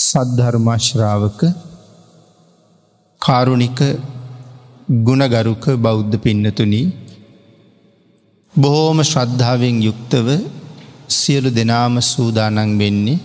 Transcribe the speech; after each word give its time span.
සද්ධර්මාශ්‍රාවක 0.00 1.40
කාරුණික 3.24 3.80
ගුණගරුක 5.06 5.64
බෞද්ධ 5.86 6.14
පින්නතුනී 6.24 6.86
බොහෝම 8.64 8.98
ශ්‍රද්ධාවෙන් 9.10 9.76
යුක්තව 9.88 10.28
සියලු 11.16 11.50
දෙනාම 11.58 11.96
සූදානන් 12.12 12.60
වෙන්නේ. 12.82 13.18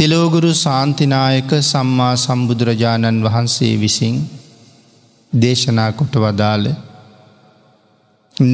තෙලෝගුරු 0.00 0.50
සාන්තිනායක 0.64 1.50
සම්මා 1.70 2.10
සම්බුදුරජාණන් 2.26 3.22
වහන්සේ 3.26 3.72
විසින් 3.84 4.16
දේශනා 5.44 5.90
කොට 6.00 6.16
වදාළ 6.24 6.64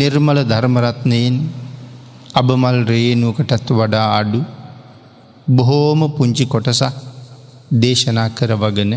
නිර්මල 0.01 0.39
ධර්මරත්නයෙන් 0.53 1.35
අබමල් 2.43 2.79
රේනුවකටත් 2.93 3.69
වඩා 3.81 4.07
අඩු 4.21 4.41
බොහෝම 5.57 6.01
පුංචි 6.15 6.45
කොටසක් 6.55 6.93
දේශනා 7.85 8.29
කරවගෙන 8.39 8.91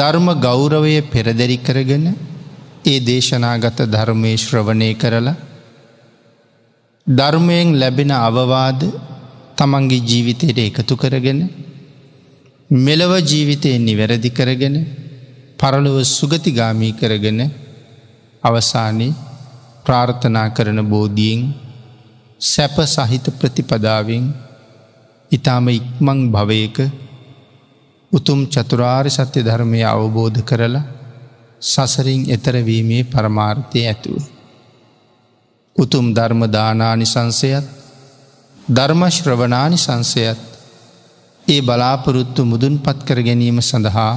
ධර්ම 0.00 0.28
ගෞරවය 0.44 0.94
පෙරදැරි 1.14 1.56
කරගෙන 1.66 2.06
ඒ 2.92 2.94
දේශනාගත 3.10 3.78
ධර්මය 3.94 4.30
ශ්‍රවණය 4.42 4.88
කරලා 5.02 5.34
ධර්මයෙන් 7.18 7.68
ලැබෙන 7.82 8.10
අවවාද 8.28 8.80
තමන්ගේ 9.58 10.00
ජීවිතයට 10.10 10.58
එකතු 10.68 10.96
කරගෙන 11.04 11.42
මෙලව 12.86 13.12
ජීවිතයෙන් 13.32 13.84
නිවැරදි 13.88 14.30
කරගෙන 14.40 14.76
පරලොව 15.62 15.98
සුගතිගාමී 16.16 16.92
කරගෙන 17.02 17.42
අවසානයේ 18.50 19.14
ප්‍රාර්ථනා 19.86 20.48
කරන 20.56 20.80
බෝධීෙන් 20.94 21.42
සැප 22.54 22.76
සහිත 22.94 23.28
ප්‍රතිපදාවෙන් 23.40 24.26
ඉතාම 25.34 25.66
ඉක්මං 25.78 26.18
භවයක 26.34 26.76
උතුම් 28.16 28.40
චතුරාර් 28.54 29.06
සත්‍ය 29.16 29.40
ධර්මය 29.48 29.80
අවබෝධ 29.92 30.38
කරලා 30.48 30.86
සසරින් 31.72 32.20
එතරවීමේ 32.34 33.02
පරමාර්ථය 33.12 33.80
ඇතුව. 33.92 34.22
උතුම් 35.82 36.06
ධර්මදානානි 36.18 37.06
සංසයත් 37.14 37.66
ධර්මශ්‍රවනානි 38.78 39.78
සංසයත් 39.86 40.40
ඒ 41.54 41.58
බලාපොරොත්තු 41.68 42.40
මුදුන් 42.52 42.74
පත්කර 42.86 43.18
ගැනීම 43.28 43.58
සඳහා 43.70 44.14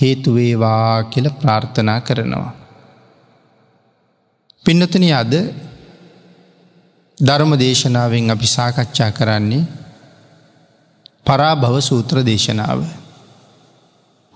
හේතුවේවා 0.00 0.86
කියල 1.12 1.26
ප්‍රාර්ථනා 1.40 2.00
කරනවා. 2.06 2.50
පින්නතන 4.64 5.06
අද 5.20 5.32
ධර්ම 7.28 7.50
දේශනාවෙන් 7.64 8.24
අපි 8.34 8.48
සාකච්ඡා 8.56 9.10
කරන්නේ 9.18 9.62
පරාභව 11.26 11.74
සූත්‍ර 11.88 12.16
දේශනාව. 12.30 12.80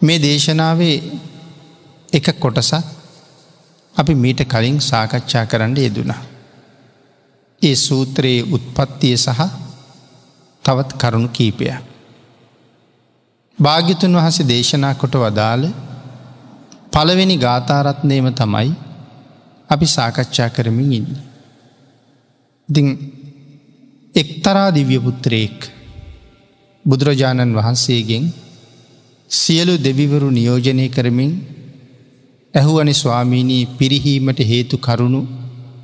මේ 0.06 0.17
දේශනාවේ 0.29 0.97
එක 2.19 2.27
කොටස 2.45 2.70
අපි 4.01 4.15
මීට 4.25 4.42
කලින් 4.53 4.77
සාකච්ඡා 4.91 5.45
කරන්න 5.53 5.75
යෙදුණා. 5.87 6.20
ඒ 7.69 7.75
සූත්‍රයේ 7.87 8.42
උත්පත්තිය 8.57 9.17
සහ 9.25 9.47
තවත් 10.67 10.91
කරුණු 11.03 11.29
කීපය. 11.37 11.67
භාගිතුන් 13.64 14.14
වහසේ 14.25 14.45
දේශනා 14.55 14.92
කොට 15.03 15.14
වදාළ 15.25 15.64
පළවෙනි 16.95 17.37
ගාථාරත්නයම 17.47 18.27
තමයි 18.41 18.69
අපි 19.75 19.87
සාකච්ඡා 19.97 20.48
කරමින් 20.57 20.92
ඉන්න. 20.98 21.07
ඉතිං 22.69 22.87
එක්තරා 24.23 24.69
දිව්‍යපුත්‍රයෙක් 24.77 25.57
බුදුරජාණන් 26.91 27.53
වහන්සේගෙන් 27.59 28.25
සියලු 29.41 29.75
දෙවිවරු 29.87 30.29
නියෝජනය 30.39 30.86
කරමින් 30.97 31.33
ඇහුවනි 32.58 32.95
ස්වාමීණී 33.02 33.64
පිරිහීමට 33.79 34.41
හේතු 34.51 34.77
කරුණු 34.86 35.20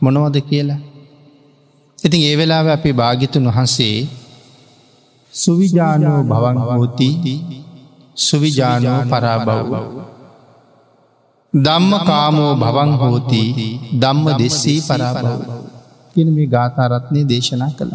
මොනවද 0.04 0.36
කියලා. 0.48 0.78
ඉතින් 2.06 2.20
ඒ 2.28 2.34
වෙලාව 2.40 2.66
අපේ 2.76 2.92
භාගිතුන් 3.00 3.44
වහන්සේ 3.56 3.96
සුවිජානෝ 5.44 6.18
භවංහෝති 6.32 7.10
සුවිජානෝ 8.26 9.00
පරාබව්. 9.12 9.58
දම්ම 11.66 11.90
කාමෝ 12.10 12.52
භවංහෝති 12.62 13.42
දම්ම 14.04 14.24
දෙස්සී 14.42 14.78
පරාබව්. 14.90 15.26
කියන 16.12 16.28
මේ 16.36 16.46
ගාථාරත්නය 16.54 17.20
දේශනා 17.32 17.70
කළ. 17.78 17.92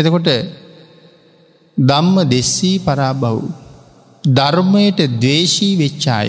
එතකොට 0.00 0.28
දම්ම 1.88 2.22
දෙස්සී 2.32 2.78
පරාබව්. 2.84 3.24
ධර්මයට 4.38 4.98
දවේශී 5.22 5.70
වෙච්චාය 5.82 6.28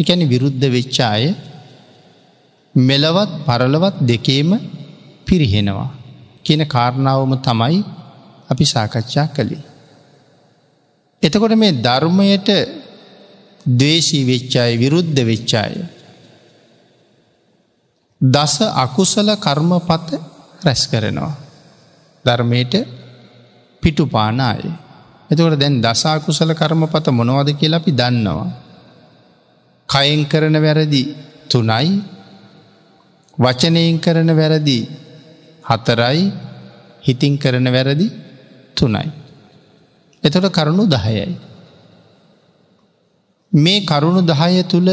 එකැන 0.00 0.22
විරුද්ධ 0.32 0.66
වෙච්චාය 0.76 1.22
මෙලවත් 2.90 3.30
පරලවත් 3.46 3.96
දෙකේම 4.10 4.50
පිරිහෙනවා 5.26 5.86
කියන 6.46 6.62
කාරණාවම 6.74 7.32
තමයි 7.46 7.78
අපි 8.50 8.64
සාකච්ඡා 8.74 9.26
කළේ. 9.36 9.60
එතකොට 11.26 11.54
මේ 11.62 11.72
ධර්මයට 11.86 12.48
දේශී 13.82 14.24
වෙච්චාය 14.32 14.70
විරුද්ධ 14.82 15.20
වෙච්චාය. 15.30 15.72
දස 18.34 18.54
අකුසල 18.84 19.28
කර්මපත 19.44 20.08
රැස් 20.64 20.82
කරනවා. 20.92 21.34
ධර්මයට 22.26 22.72
පිටු 23.86 24.04
පානාය. 24.16 24.60
එතකොට 25.30 25.56
දැන් 25.62 25.76
දසාකුසල 25.84 26.50
කර්මපත 26.60 27.06
මොනවද 27.18 27.48
කියලා 27.60 27.80
අපි 27.82 27.92
දන්නවා. 28.00 28.46
කයෙන් 29.92 30.20
කරන 30.32 30.56
වැරදි 30.64 31.02
තුනයි 31.52 31.88
වචනයෙන් 33.44 33.96
කරන 34.04 34.28
වැරදි 34.40 34.78
හතරයි 35.70 36.22
හිතින් 37.06 37.34
කරන 37.42 37.66
වැරදි 37.76 38.06
තුනයි. 38.78 39.06
එතොට 40.26 40.46
කරුණු 40.56 40.84
දහයයි. 40.94 41.26
මේ 43.64 43.76
කරුණු 43.90 44.20
දහය 44.30 44.52
තුළ 44.72 44.88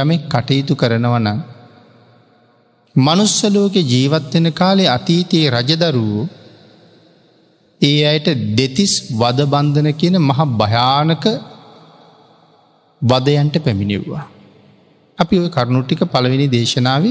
යමෙක් 0.00 0.22
කටයුතු 0.32 0.72
කරනවන. 0.82 1.28
මනුස්සලෝක 3.06 3.74
ජීවත්වෙන 3.92 4.46
කාලේ 4.60 4.88
අතීතයේ 4.96 5.48
රජදරුවෝ 5.56 6.24
ඒ 7.88 7.92
අයට 8.10 8.26
දෙතිස් 8.58 8.92
වදබන්ධන 9.20 9.86
කියන 10.00 10.16
මහ 10.30 10.38
භයානක 10.60 11.24
වදයන්ට 13.10 13.54
පැමිණිව්වා. 13.66 14.24
අපි 15.22 15.34
ඔය 15.42 15.48
කරුණුට්ටික 15.54 16.00
පළවෙනි 16.14 16.46
දේශනාව 16.56 17.04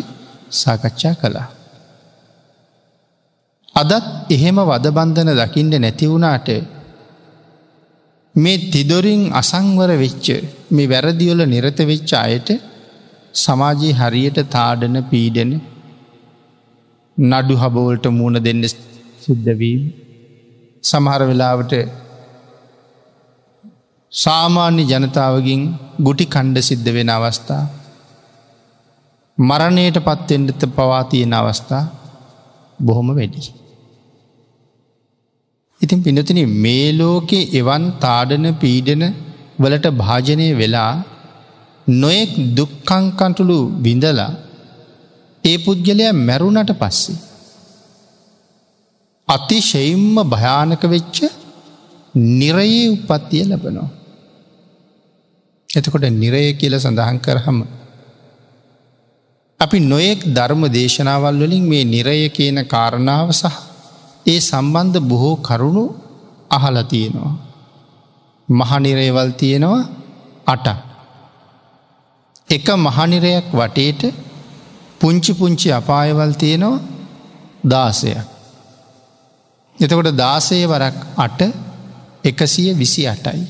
සාකච්ඡා 0.61 1.13
කළා. 1.21 1.47
අදත් 3.81 3.93
එහෙම 4.35 4.57
වදබන්ධන 4.71 5.29
දකිින්ට 5.39 5.75
නැතිවුණාට 5.85 6.49
මේ 8.43 8.55
තිදොරින් 8.73 9.23
අසංවර 9.41 9.89
වෙච්ච 10.03 10.27
මේ 10.75 10.85
වැරදිවල 10.93 11.41
නිරත 11.53 11.79
වෙච්ච 11.91 12.11
අයට 12.27 12.49
සමාජයේ 13.43 13.95
හරියට 14.01 14.37
තාඩන 14.55 14.95
පීඩන 15.11 15.51
නඩු 17.31 17.53
හබවලට 17.63 18.05
මූුණ 18.19 18.37
දෙන්න 18.47 18.61
සිද්ධවීම 19.23 19.81
සමහර 20.87 21.21
වෙලාවට 21.29 21.73
සාමාන්‍ය 24.23 24.83
ජනතාවගින් 24.91 25.61
ගුටි 26.07 26.25
කණ්ඩ 26.35 26.57
සිද්ධ 26.69 26.89
වෙන 26.97 27.09
අවස්ථා. 27.17 27.63
මරණයට 29.49 29.97
පත්තෙන්ටත 30.07 30.61
පවාතියෙන 30.77 31.33
අවස්ථා 31.41 31.83
බොහොම 32.85 33.07
වැඩි. 33.17 33.39
ඉතින් 35.83 35.99
පිනතින 36.05 36.41
මේ 36.63 36.87
ලෝකේ 36.99 37.43
එවන් 37.59 37.83
තාඩන 38.03 38.45
පීඩන 38.61 39.03
වලට 39.63 39.85
භාජනය 40.01 40.45
වෙලා 40.61 40.93
නොයෙක් 42.01 42.31
දුක්කංකටුළු 42.57 43.57
බිඳලා 43.83 44.31
ඒ 45.49 45.57
පුද්ගලයා 45.65 46.13
මැරුණට 46.27 46.71
පස්සේ. 46.81 47.19
අතිශයිම්ම 49.35 50.15
භයානක 50.33 50.83
වෙච්ච 50.93 51.17
නිරයේ 52.41 52.85
උපත්තිය 53.15 53.43
ලබනවා. 53.51 53.87
එතකොට 55.77 56.05
නිරය 56.21 56.43
කියල 56.59 56.75
සඳහන් 56.85 57.17
කරහම. 57.27 57.57
අපි 59.63 59.77
නොයෙක් 59.91 60.21
ධර්ම 60.37 60.61
දේශනාවල් 60.77 61.37
වලින් 61.43 61.63
මේ 61.71 61.83
නිරය 61.95 62.17
කියන 62.37 62.57
කාරණාව 62.73 63.27
සහ 63.41 63.55
ඒ 64.33 64.39
සම්බන්ධ 64.51 64.99
බොහෝ 65.11 65.35
කරුණු 65.47 65.83
අහල 66.57 66.77
තියෙනවා. 66.93 67.31
මහනිරේවල් 68.59 69.31
තියෙනවා 69.41 69.81
අටක්. 70.53 70.77
එක 72.55 72.67
මහනිරයක් 72.87 73.47
වටේට 73.59 74.01
පුංචි 74.99 75.31
පුංචි 75.39 75.67
අපායවල් 75.79 76.31
තියෙනවා 76.41 76.83
දාසයක්. 77.71 78.27
එතකොට 79.83 80.11
දාසේ 80.23 80.65
වරක් 80.73 80.95
අට 81.25 81.39
එකසිය 82.29 82.71
විසි 82.81 83.03
අටයි. 83.13 83.45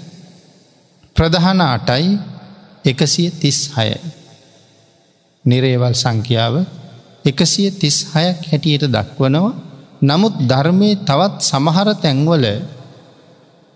ප්‍රධහන 1.15 1.59
අටයි 1.75 2.11
එකසිය 2.91 3.29
තිස් 3.41 3.57
හයයි. 3.75 3.97
නිරේවල් 5.49 5.93
සංඛ්‍යාව 6.01 6.55
එකසිය 7.31 7.69
තිස් 7.81 7.97
හයක් 8.13 8.37
හැටියට 8.49 8.83
දක්වනවා 8.95 9.51
නමුත් 10.09 10.35
ධර්මය 10.51 10.89
තවත් 11.07 11.35
සමහර 11.49 11.87
තැන්වල 12.03 12.45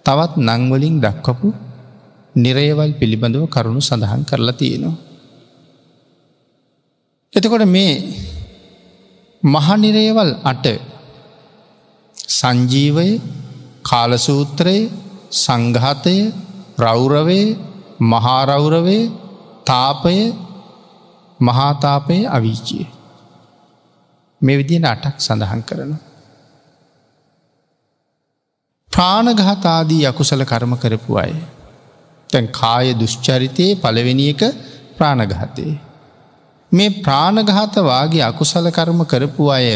තවත් 0.06 0.34
නංවලින් 0.50 0.96
දක්වපු 1.04 1.48
නිරේවල් 2.44 2.92
පිළිබඳව 3.00 3.44
කරුණු 3.56 3.82
සඳහන් 3.90 4.22
කරලා 4.30 4.56
තියෙනවා. 4.60 4.96
එතකොට 7.38 7.66
මේ 7.76 7.94
මහනිරේවල් 9.54 10.32
අට 10.52 10.66
සංජීවය 12.40 13.20
කාලසූත්‍රයේ 13.90 14.88
සංඝාතය 15.44 16.16
රෞරවේ 16.84 17.48
මහාරෞරවේ 18.14 19.04
තාපය 19.72 20.16
මහාතාපය 21.48 22.18
අවිචිය. 22.38 22.86
මේ 24.46 24.58
විදින 24.60 24.84
අටක් 24.94 25.16
සඳහන් 25.28 25.64
කරන. 25.70 25.92
ප්‍රාණගහතාදී 28.94 30.04
යකුසල 30.10 30.44
කර්ම 30.52 30.72
කරපු 30.84 31.12
අය. 31.24 31.34
තැන් 32.32 32.48
කාය 32.60 32.88
දුෂ්චරිතයේ 33.02 33.76
පළවෙනි 33.84 34.24
එක 34.34 34.42
ප්‍රාණගහතේ. 34.98 35.74
මේ 36.76 36.90
ප්‍රාණගහතවාගේ 37.04 38.24
අකුසල 38.32 38.66
කර්ම 38.78 39.00
කරපු 39.14 39.44
අය 39.58 39.68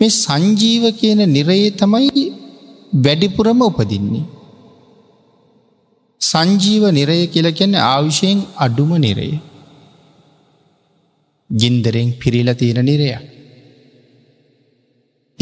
මේ 0.00 0.10
සංජීව 0.24 0.84
කියන 1.00 1.20
නිරයේ 1.36 1.70
තමයි 1.82 2.22
වැඩිපුරම 3.06 3.58
උපදින්නේ. 3.68 4.24
සංජීව 6.30 6.82
නිරය 6.98 7.18
කියලකෙන්න 7.34 7.74
ආවිශයෙන් 7.88 8.38
අඩුම 8.66 8.90
නිරය. 9.06 9.28
ගින්දරෙන් 11.60 12.08
පිරිල 12.22 12.48
තියෙන 12.62 12.80
නිරය. 12.90 13.08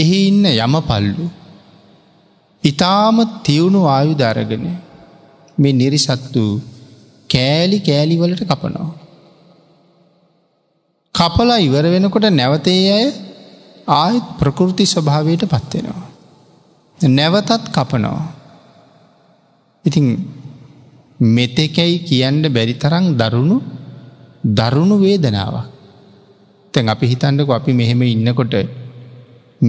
එහි 0.03 0.19
ඉන්න 0.31 0.43
යම 0.65 0.75
පල්ලු. 0.91 1.25
ඉතාම 2.73 3.17
තිවුණු 3.47 3.81
ආයු 3.97 4.13
දරගෙන 4.25 4.65
මේ 5.61 5.73
නිරිසත්තු 5.83 6.45
කෑලි 7.35 7.79
කෑලිවලට 7.89 8.43
කපනවා. 8.51 8.91
කපලා 11.21 11.63
ඉවර 11.69 11.85
වෙනකොට 11.95 12.29
නැවතේ 12.41 12.79
අය 12.99 13.07
ආයත් 13.97 14.27
ප්‍රකෘති 14.41 14.85
ස්වභාවයට 14.95 15.45
පත්වෙනවා. 15.53 16.07
නැවතත් 17.19 17.63
කපනවා. 17.77 18.23
ඉතිං 19.89 20.07
මෙතෙකැයි 21.37 21.97
කියන්න 22.09 22.39
බැරිතරං 22.57 23.05
දරුණු 23.21 23.57
දරුණු 24.59 24.97
වේදනාවක්. 25.05 25.67
තැන් 26.73 26.89
අපි 26.95 27.07
හිතන්නක 27.13 27.49
අපි 27.59 27.73
මෙහෙම 27.81 28.01
ඉන්නකොට 28.15 28.55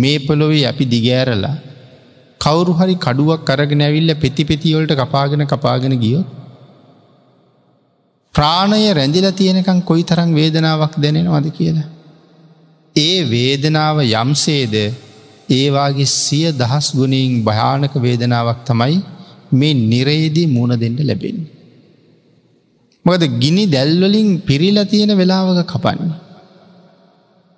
මේ 0.01 0.17
පොළොවේ 0.27 0.65
අපි 0.71 0.83
දිගෑරලා 0.93 1.55
කවුරු 2.43 2.71
හරි 2.79 2.95
කඩුවක් 3.05 3.41
කරගෙන 3.49 3.81
ඇවිල්ල 3.87 4.09
පෙතිපෙතිවලට 4.23 4.93
කපාගෙන 5.01 5.41
කපාගෙන 5.53 5.93
ගියෝ. 6.03 6.23
ප්‍රාණය 8.35 8.89
රැඳිල 8.99 9.27
තියෙනකං 9.39 9.79
කොයි 9.89 10.03
තරං 10.11 10.29
වේදනාවක් 10.39 10.91
දැනෙනවාද 11.05 11.47
කියලා. 11.59 11.87
ඒ 13.07 13.11
වේදනාව 13.33 13.97
යම්සේද 14.21 14.73
ඒවාගේ 15.59 16.07
සිය 16.21 16.45
දහස් 16.61 16.87
ගුණීන් 16.99 17.33
භයානක 17.47 17.93
වේදනාවක් 18.05 18.59
තමයි 18.69 18.97
මේ 19.59 19.73
නිරේදී 19.91 20.47
මුණ 20.55 20.73
දෙෙන්ට 20.81 21.01
ලැබෙන්. 21.09 21.37
මොකද 23.07 23.23
ගිනි 23.43 23.63
දැල්වලින් 23.75 24.29
පිරිලා 24.47 24.89
තියෙන 24.91 25.11
වෙලාවක 25.21 25.59
කපන්න. 25.73 26.09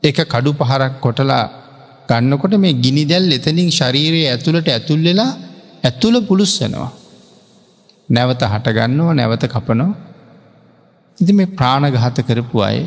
එක 0.09 0.17
කඩු 0.33 0.49
පහරක් 0.59 0.93
කොටලා 1.05 1.45
ගන්නකොට 2.09 2.53
මේ 2.63 2.73
ගිනි 2.83 3.03
දැල් 3.11 3.27
එතනින් 3.37 3.69
ශරීරයේ 3.79 4.27
ඇතුළට 4.33 4.67
ඇතුල් 4.75 5.01
වෙලා 5.09 5.31
ඇතුළ 5.89 6.15
පුළුස්සනවා. 6.29 6.89
නැවත 8.15 8.41
හටගන්නවා 8.53 9.13
නැවත 9.19 9.43
කපනෝ. 9.55 9.89
ඉති 11.21 11.33
මේ 11.39 11.49
ප්‍රාණගහත 11.57 12.17
කරපු 12.29 12.55
අය 12.69 12.77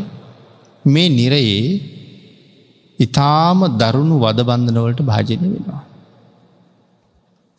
මේ 0.95 1.09
නිරයේ 1.19 1.65
ඉතාම 3.01 3.59
දරුණු 3.81 4.17
වදබන්ධනවලට 4.25 5.01
භාජනය 5.11 5.37
වෙනවා. 5.43 5.81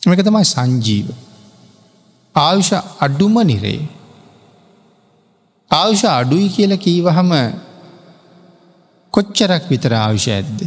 මේක 0.09 0.21
තමයි 0.27 0.43
සංජීව. 0.53 1.07
ආවිෂ 2.45 2.71
අඩුම 3.05 3.35
නිරේ. 3.51 3.79
ආවිෂ 5.81 6.03
අඩුයි 6.19 6.47
කියල 6.55 6.73
කීවහම 6.85 7.33
කොච්චරක් 9.15 9.63
විතර 9.71 9.93
ආවිෂ 9.93 10.27
ඇද්ද. 10.37 10.57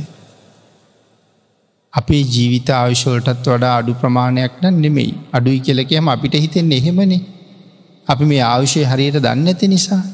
අපේ 1.99 2.23
ජීවිත 2.35 2.69
ආවිශෝලටත් 2.81 3.47
වඩා 3.57 3.75
අඩු 3.81 3.93
ප්‍රමාණයක් 4.01 4.53
න 4.63 4.75
නෙමෙයි 4.85 5.13
අඩුයි 5.37 5.61
කියලකයම 5.67 6.07
අපිට 6.15 6.35
හිතෙන් 6.45 6.73
එහෙමනේ 6.79 7.21
අපි 8.13 8.25
මේ 8.31 8.43
ආවිෂය 8.53 8.83
හරියට 8.91 9.17
දන්න 9.25 9.49
ඇති 9.51 9.67
නිසා. 9.75 10.05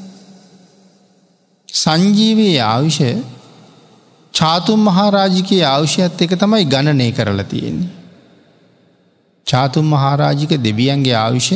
සංජීවයේ 1.83 2.61
ආවිෂය 2.73 3.09
චාතුම් 4.39 4.79
මහාරාජිකයේ 4.89 5.65
අවශ්‍යත් 5.75 6.17
එක 6.25 6.33
තමයි 6.41 6.63
ගණනය 6.73 7.07
කරලා 7.17 7.47
තියෙන්නේ. 7.51 7.89
චාතුම් 9.49 9.85
මහාරාජික 9.95 10.51
දෙවියන්ගේ 10.67 11.15
ආවිෂ 11.23 11.49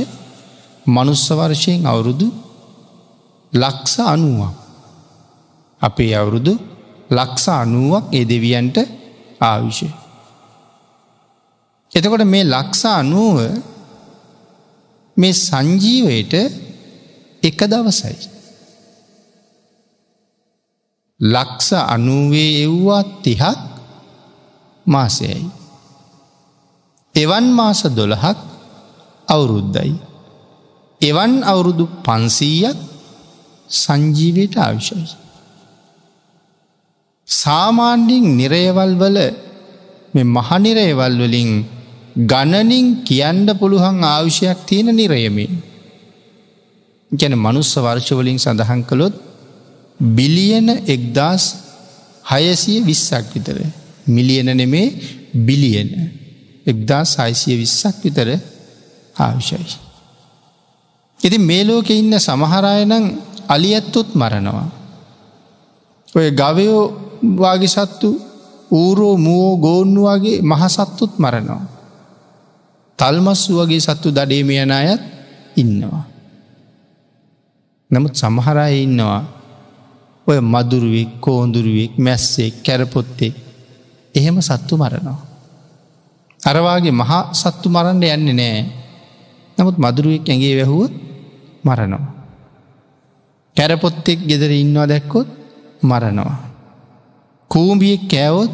මනුස්සවර්ෂයෙන් 0.97 1.81
අවුරුදු 1.91 2.27
ලක්ස 3.61 3.93
අනුවක්. 4.13 4.53
අපේ 5.87 6.11
අවුරුදු 6.21 6.53
ලක්ස 7.17 7.43
අනුවක් 7.61 8.03
ඒ 8.19 8.23
දෙවියන්ට 8.31 8.77
ආවිෂය. 9.51 9.89
එතකොට 11.97 12.23
මේ 12.33 12.43
ලක්ස 12.53 12.81
අනුව 12.99 13.37
මේ 15.21 15.33
සංජීවයට 15.45 16.33
එක 17.47 17.57
දවසයි. 17.73 18.13
ලක්ස 21.19 21.67
අනුවේ 21.93 22.47
එව්වා 22.65 23.03
තිහක් 23.23 23.59
මාසයයි. 24.93 25.39
එවන් 27.23 27.45
මාස 27.59 27.79
දොළහක් 27.97 28.37
අවුරුද්දයි. 29.33 29.91
එවන් 31.09 31.33
අවුරුදු 31.51 31.83
පන්සීයක් 32.05 32.77
සංජීවයට 33.81 34.55
අවශ්‍යයි. 34.67 35.09
සාමාන්ඩිං 37.41 38.23
නිරයවල් 38.39 38.93
වල 39.01 39.17
මහනිරයවල් 40.37 41.15
වලින් 41.23 41.49
ගණනින් 42.31 42.85
කියන්ඩ 43.07 43.47
පුළුවන් 43.59 43.97
ආවිෂයක් 44.13 44.57
තියෙන 44.67 44.87
නිරයමේ. 44.99 45.51
ගැන 47.19 47.33
මනුස්ස 47.45 47.71
වර්ෂවලින් 47.85 48.37
සඳහන් 48.45 48.79
කළොත් 48.89 49.15
බිලියන 49.99 50.85
එක්දස් 50.95 51.43
හයසිය 52.31 52.79
විස්සක් 52.87 53.27
විතර. 53.35 53.57
මිලියන 54.15 54.47
නෙමේ 54.57 54.87
බිලියන 55.47 55.89
එක්දා 56.71 57.03
සයිසිය 57.13 57.55
විස්සක් 57.61 57.95
විතර 58.05 58.27
ආවිශයි. 59.21 59.75
එති 61.25 61.37
මේ 61.47 61.63
ලෝකෙ 61.67 61.93
ඉන්න 62.01 62.13
සමහරයනං 62.27 63.05
අලියැත්තුත් 63.55 64.09
මරණවා. 64.21 64.67
ඔය 66.17 66.29
ගවයෝ 66.41 66.81
වාගේ 67.43 67.69
සත්තු 67.75 68.09
ඌරෝ 68.79 69.15
මුවෝ 69.25 69.57
ගෝන්නු 69.65 70.01
වගේ 70.11 70.37
මහසත්තුත් 70.51 71.13
මරණවා. 71.23 71.65
තල්මස්සු 72.99 73.51
වගේ 73.61 73.79
සත්තු 73.87 74.09
දඩේම 74.17 74.49
යන 74.63 74.71
අයත් 74.79 75.01
ඉන්නවා. 75.61 76.03
නමුත් 77.93 78.15
සමහරය 78.21 78.63
ඉන්නවා 78.85 79.38
ඔය 80.29 80.39
මදුරුවෙක් 80.53 81.09
කෝන්දුරුවෙක් 81.25 81.91
මැස්සේ 82.05 82.49
කැරපොත්තේ 82.65 83.31
එහෙම 84.19 84.37
සත්තු 84.49 84.73
මරනවා. 84.81 85.17
අරවාගේ 86.51 86.93
මහා 87.01 87.21
සත්තු 87.41 87.67
මරන්න 87.75 88.03
යන්නේ 88.15 88.33
නෑ 88.39 88.61
නමුත් 89.59 89.77
මදුරුවෙක් 89.85 90.23
ඇගේ 90.31 90.51
වැැහුවත් 90.59 90.93
මරනවා. 91.67 92.09
කැරපොත්තෙක් 93.57 94.19
ගෙදර 94.29 94.51
ඉන්නවා 94.63 94.87
දැක්කොත් 94.91 95.27
මරනවා. 95.91 96.35
කූම්බියෙක් 97.53 98.01
කෑවොත් 98.11 98.51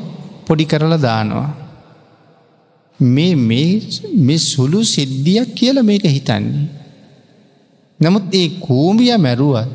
පොඩි 0.48 0.66
කරලා 0.72 1.02
දානවා. 1.08 1.50
මේ 3.16 3.34
මේ 4.26 4.38
සුළු 4.52 4.80
සිද්ධියක් 4.94 5.48
කියල 5.58 5.78
මේක 5.90 6.04
හිතන්නේ. 6.16 6.64
නමුත් 8.04 8.26
ඒ 8.40 8.48
කූම්බිය 8.66 9.14
මැරුවත් 9.26 9.72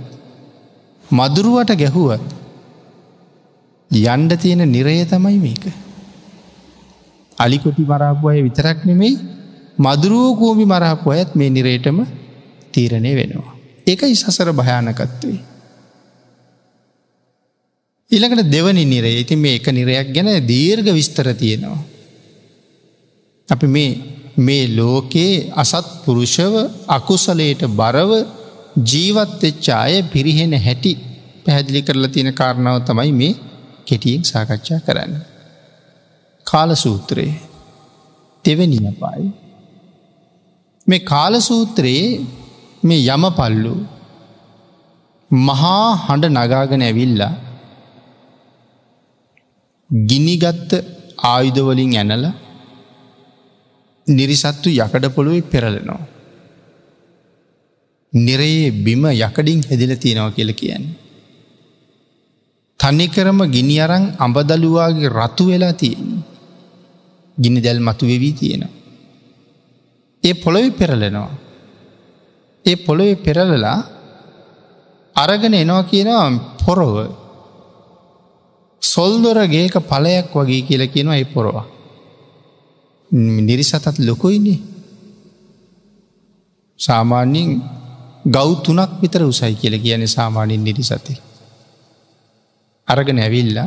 මදුරුවට 1.19 1.73
ගැහුවත් 1.83 2.27
යන්ඩ 4.15 4.33
තියෙන 4.43 4.63
නිරය 4.77 4.95
තමයි 5.13 5.37
මේක. 5.45 5.63
අලිකොටි 7.45 7.83
මරාපු 7.93 8.27
අය 8.33 8.39
විතරක් 8.47 8.79
නෙමෙයි 8.91 9.15
මදුරුවකෝමි 9.87 10.65
මරාපු 10.73 11.13
අයත් 11.15 11.33
මේ 11.41 11.49
නිරේටම 11.57 11.99
තීරණය 12.75 13.13
වෙනවා. 13.19 13.55
එකයි 13.93 14.15
සසර 14.21 14.51
භයානකත්වේ. 14.61 15.39
ඉළඟට 18.17 18.49
දෙවනි 18.57 18.85
නිරේ 18.95 19.15
ඉති 19.25 19.35
මේ 19.43 19.55
එක 19.59 19.67
නිරයක් 19.79 20.09
ගැන 20.15 20.29
දීර්ග 20.53 20.87
විස්තර 20.99 21.27
තියෙනවා. 21.43 21.79
අපි 23.53 23.67
මේ 23.77 23.89
මේ 24.47 24.63
ලෝකයේ 24.79 25.33
අසත් 25.65 25.89
පුරුෂව 26.05 26.55
අකුසලයට 26.99 27.63
බරව 27.81 28.11
ජීවත්වෙච්චාය 28.91 29.95
පිරිහෙන 30.15 30.53
හැටි 30.67 30.93
පැහැදිලි 31.45 31.81
කරලා 31.89 32.11
තියෙන 32.15 32.35
කාරණාව 32.41 32.77
තමයි 32.89 33.13
මේ 33.21 33.33
කෙටියෙන් 33.89 34.25
සාකච්ඡා 34.31 34.81
කරන්න. 34.87 35.13
කාලසූත්‍රයේ 36.51 37.35
තෙවනියපයි 38.45 39.27
මේ 40.91 41.01
කාලසූත්‍රයේ 41.13 42.21
මේ 42.89 43.01
යමපල්ලු 43.17 43.73
මහා 45.49 45.89
හඬ 46.07 46.27
නගාගෙන 46.37 46.83
ඇවිල්ලා 46.89 47.35
ගිනිගත්ත 50.09 50.71
ආයුධවලින් 51.33 51.93
ඇනල 52.01 52.25
නිරිසත්තු 54.17 54.69
යකඩ 54.85 55.05
පොළුවේ 55.17 55.45
පෙරලනවා. 55.53 56.03
නිරයේ 58.15 58.71
බිම 58.85 59.05
යකඩින් 59.07 59.61
හෙදිල 59.71 59.95
තියෙනව 60.03 60.35
කියල 60.35 60.51
කියන්නේ. 60.61 60.95
තනිකරම 62.81 63.39
ගිනි 63.55 63.77
අරං 63.85 64.05
අඹදලුවාගේ 64.25 65.09
රතු 65.19 65.45
වෙලා 65.51 65.73
තියෙන. 65.81 66.23
ගිනි 67.43 67.61
දැල් 67.65 67.79
මතුවෙවී 67.81 68.33
තියෙන. 68.39 68.63
ඒ 70.27 70.35
පොළොවි 70.43 70.71
පෙරලෙනවා. 70.79 71.31
ඒ 72.71 72.77
පොළොවේ 72.87 73.17
පෙරලලා 73.25 73.79
අරගෙන 75.23 75.55
එනවා 75.55 75.85
කියනවා 75.91 76.57
පොරොව 76.65 76.95
සොල්දොරගේක 78.93 79.75
පලයක් 79.91 80.29
වගේ 80.35 80.63
කියල 80.69 80.83
කියනවා 80.95 81.17
ඒ 81.23 81.27
පොරවා. 81.35 81.67
නිරිසතත් 83.47 83.97
ලොකුයිනේ 84.09 84.59
සාමාන්‍යෙන් 86.87 87.49
ගෞතුනක් 88.27 89.01
විතර 89.01 89.23
උසයි 89.25 89.57
කියල 89.57 89.81
කියන 89.83 90.03
සාමානින් 90.05 90.61
නිරිසති. 90.61 91.17
අරගෙන 92.91 93.19
ඇවිල්ල 93.19 93.59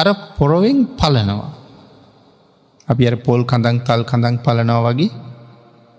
අර 0.00 0.08
පොරොවෙන් 0.38 0.86
පලනවා. 0.98 1.50
අපි 2.90 3.04
අර 3.10 3.16
පොල් 3.26 3.44
කඳන් 3.44 3.76
තල් 3.86 4.00
කඳන් 4.10 4.34
පලනවා 4.44 4.82
වගේ 4.92 5.10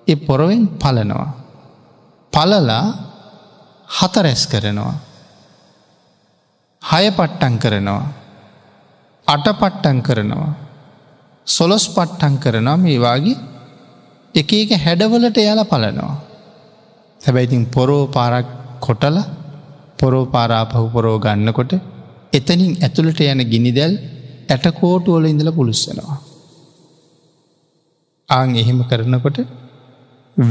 එ 0.07 0.13
පොරොවෙන් 0.25 0.62
පලනවා. 0.81 1.27
පලලා 2.33 2.79
හතරැස් 4.00 4.41
කරනවා. 4.51 4.95
හය 6.89 7.03
පට්ටන් 7.17 7.55
කරනවා. 7.63 8.03
අට 9.33 9.45
පට්ටන් 9.62 9.98
කරනවා. 10.07 10.50
සොලොස් 11.55 11.86
පට්ටන් 11.95 12.36
කරනවා 12.43 12.77
මේවාගේ 12.83 13.36
එක 14.39 14.50
එක 14.53 14.72
හැඩවලට 14.83 15.38
යාල 15.48 15.62
පලනවා. 15.72 16.33
හැබැයිතින් 17.25 17.65
පොරෝ 17.75 18.08
පාරක් 18.15 18.48
කොටල 18.86 19.18
පොරෝ 20.00 20.25
පාරාපහු 20.34 20.88
පොරෝ 20.96 21.18
ගන්නකොට 21.25 21.74
එතනින් 22.38 22.74
ඇතුළට 22.86 23.20
යන 23.32 23.42
ගිනිදැල් 23.53 23.94
ඇටකෝටුවල 24.53 25.25
ඉඳල 25.32 25.50
පුළුස්සනවා. 25.58 26.15
ආං 28.38 28.56
එහෙම 28.62 28.80
කරනකොට 28.89 29.38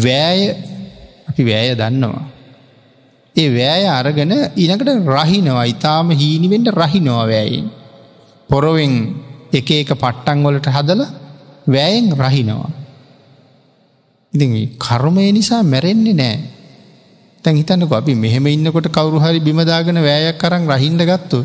වෑය 0.05 0.41
අපි 1.29 1.43
වෑය 1.51 1.73
දන්නවා. 1.83 2.23
ඒ 3.43 3.49
වෑය 3.59 3.85
අරගෙන 3.99 4.31
ඉනකට 4.65 4.89
රහිනවා 5.17 5.67
ඉතාම 5.75 6.07
හීනිවෙන්ට 6.23 6.69
රහිනවා 6.83 7.27
වෑයින්. 7.33 7.67
පොරොවෙන් 8.51 8.95
එක 9.61 9.71
එක 9.81 9.91
පට්ටංවලට 10.05 10.67
හදල 10.77 11.01
වෑයෙන් 11.77 12.09
රහිනවා. 12.25 12.71
ඉති 14.35 14.47
කර්මය 14.87 15.25
නිසා 15.39 15.63
මැරෙන්නේ 15.75 16.15
නෑ 16.23 16.37
තැන් 17.43 17.59
හිතන්නක 17.61 17.91
අපි 18.01 18.13
මෙහෙම 18.23 18.47
ඉන්නකොට 18.57 18.87
කවරු 18.99 19.17
හරි 19.23 19.41
බිමදාගෙන 19.47 19.99
වෑයක් 20.09 20.37
කරන්න 20.43 20.65
රහින්ඩ 20.73 21.03
ගත්තු. 21.11 21.39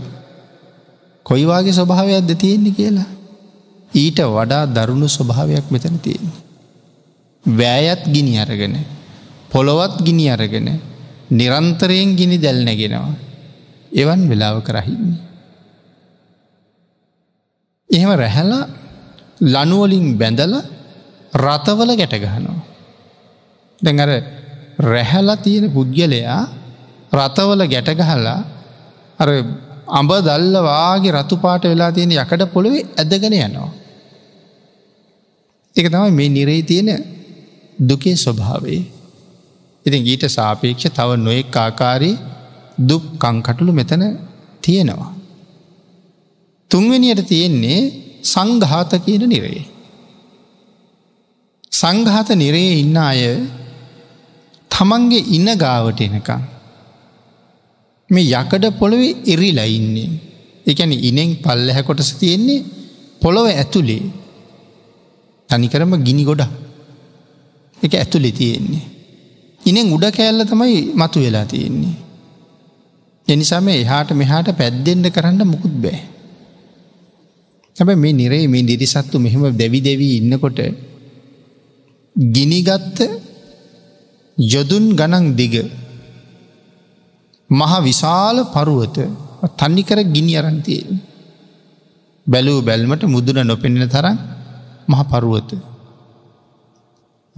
කොයිවාගේ 1.27 1.73
ස්වභාවයක් 1.79 2.21
ද 2.29 2.33
තියෙන්නේ 2.41 2.73
කියලා. 2.77 3.07
ඊට 4.03 4.19
වඩා 4.37 4.63
දරුණු 4.77 5.07
ස්වභාවයක් 5.17 5.65
මෙතන 5.73 5.95
තියෙන්නේ. 6.05 6.37
වෑයත් 7.59 8.01
ගිනි 8.15 8.33
අරගෙන 8.43 8.73
පොළොවත් 9.51 9.97
ගිනි 10.07 10.25
අරගෙන 10.35 10.67
නිරන්තරයෙන් 11.39 12.09
ගිනි 12.19 12.37
දැල්නැගෙනවා. 12.45 13.13
එවන් 14.01 14.19
වෙලාවක 14.31 14.67
රහින්නේ. 14.77 15.19
එහෙම 17.95 18.11
රැහැල 18.23 18.51
ලනුවලින් 19.53 20.07
බැඳල 20.21 20.53
රතවල 21.45 21.89
ගැටගහනවා. 22.01 22.59
දැඟර 23.85 24.09
රැහැල 24.79 25.29
තියෙන 25.45 25.65
පුද්ගලයා 25.75 26.37
රතවල 27.19 27.61
ගැටගහලා 27.73 28.35
අර 29.21 29.29
අඹ 29.99 30.11
දල්ලවාගේ 30.29 31.11
රතුපාට 31.17 31.63
වෙලා 31.71 31.91
තියෙන 31.97 32.11
යකඩ 32.23 32.43
පොළොවේ 32.53 32.83
ඇදගෙන 33.01 33.33
යනවා. 33.47 33.71
එක 35.79 35.87
තමයි 35.93 36.11
මේ 36.19 36.29
නිරේ 36.37 36.61
තියෙන 36.71 36.89
දුකේ 37.89 38.15
ස්වභාවේ. 38.25 38.81
ඉතින් 39.85 40.01
ඊට 40.13 40.23
සාපේක්ෂ 40.37 40.87
තව 40.97 41.09
නොයෙක් 41.25 41.55
ආකාරී 41.65 42.15
දුක් 42.89 43.03
කංකටුළු 43.23 43.71
මෙතන 43.79 44.03
තියෙනවා. 44.63 45.09
තුන්වෙනියට 46.71 47.25
තියෙන්නේ 47.33 47.79
සංඝාත 48.33 48.91
කියන 49.05 49.23
නිරේ. 49.35 49.63
සංඝාත 51.81 52.29
නිරේ 52.43 52.69
ඉන්න 52.81 52.97
අය 53.09 53.19
තමන්ගේ 54.77 55.21
ඉන්න 55.35 55.47
ගාවට 55.63 56.01
එනකං. 56.05 56.41
මේ 58.13 58.23
යකඩ 58.39 58.65
පොළොවේ 58.81 59.11
එරිලා 59.33 59.69
ඉන්නේ. 59.77 60.09
එකැන 60.71 60.91
ඉනෙන් 61.09 61.29
පල්ලැහැ 61.45 61.83
කොටස 61.89 62.11
තියෙන්නේ 62.21 62.59
පොළොව 63.23 63.45
ඇතුළේ 63.61 64.03
තනිකරම 65.49 65.91
ගිනි 66.07 66.23
ගොඩ 66.29 66.43
එක 67.85 67.93
ඇතුළෙ 68.01 68.31
තියෙන්නේ. 68.39 68.83
ඉනෙන් 69.69 69.87
උඩ 69.95 70.05
කෑල්ල 70.17 70.41
තමයි 70.51 70.77
මතු 71.01 71.17
වෙලා 71.25 71.45
තියෙන්නේ. 71.53 71.93
එනිසාම 73.33 73.65
එහාට 73.81 74.09
මෙහාට 74.21 74.49
පැද්දෙන්ට 74.59 75.07
කරන්න 75.15 75.41
මුකුත් 75.53 75.75
බෑ. 75.85 76.01
හැබ 77.79 77.89
මේ 78.03 78.13
නිරේ 78.19 78.43
මේ 78.55 78.63
නිරිසත්තු 78.69 79.15
මෙහෙම 79.25 79.41
දැවි 79.61 79.79
දෙවී 79.89 80.11
ඉන්නකොට 80.19 80.59
ගිනිගත්ත 82.35 82.97
යොදුන් 84.37 84.83
ගනන් 84.99 85.35
දිග 85.39 85.53
මහ 87.59 87.73
විශාල 87.89 88.45
පරුවත 88.55 88.97
තන්නිකර 89.61 89.97
ගිනි 90.15 90.33
අරන්තියෙන්. 90.41 91.01
බැලූ 92.31 92.59
බැල්මට 92.67 93.01
මුදුන 93.15 93.39
නොපෙනෙන 93.51 93.89
තරන් 93.95 94.15
මහ 94.91 95.01
පරුවත. 95.13 95.49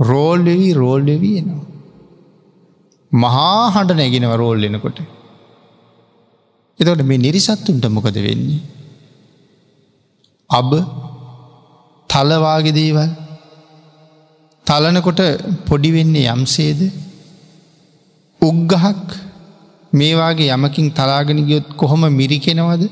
රෝල්ලෙවී 0.10 0.74
රෝල්ලෙවී 0.84 1.36
එනවා. 1.41 1.65
මහා 3.24 3.63
හඬ 3.75 3.91
නැගෙනව 4.00 4.34
රෝල් 4.44 4.60
එනකොට. 4.68 5.00
එතකට 6.82 7.01
මේ 7.12 7.20
නිරිසත්තුන්ට 7.25 7.86
මොකද 7.98 8.18
වෙන්නේ. 8.27 8.60
අබ 10.60 10.70
තලවාගෙදේවල් 12.12 13.08
තලනකොට 14.69 15.19
පොඩි 15.67 15.89
වෙන්නේ 15.97 16.29
යම්සේද 16.35 16.79
උග්ගහක් 18.49 19.01
මේවාගේ 19.99 20.49
යමකින් 20.57 20.89
තලාගෙන 20.97 21.39
ගියොත් 21.47 21.67
කොහොම 21.79 22.01
මිරිකෙනවද 22.19 22.83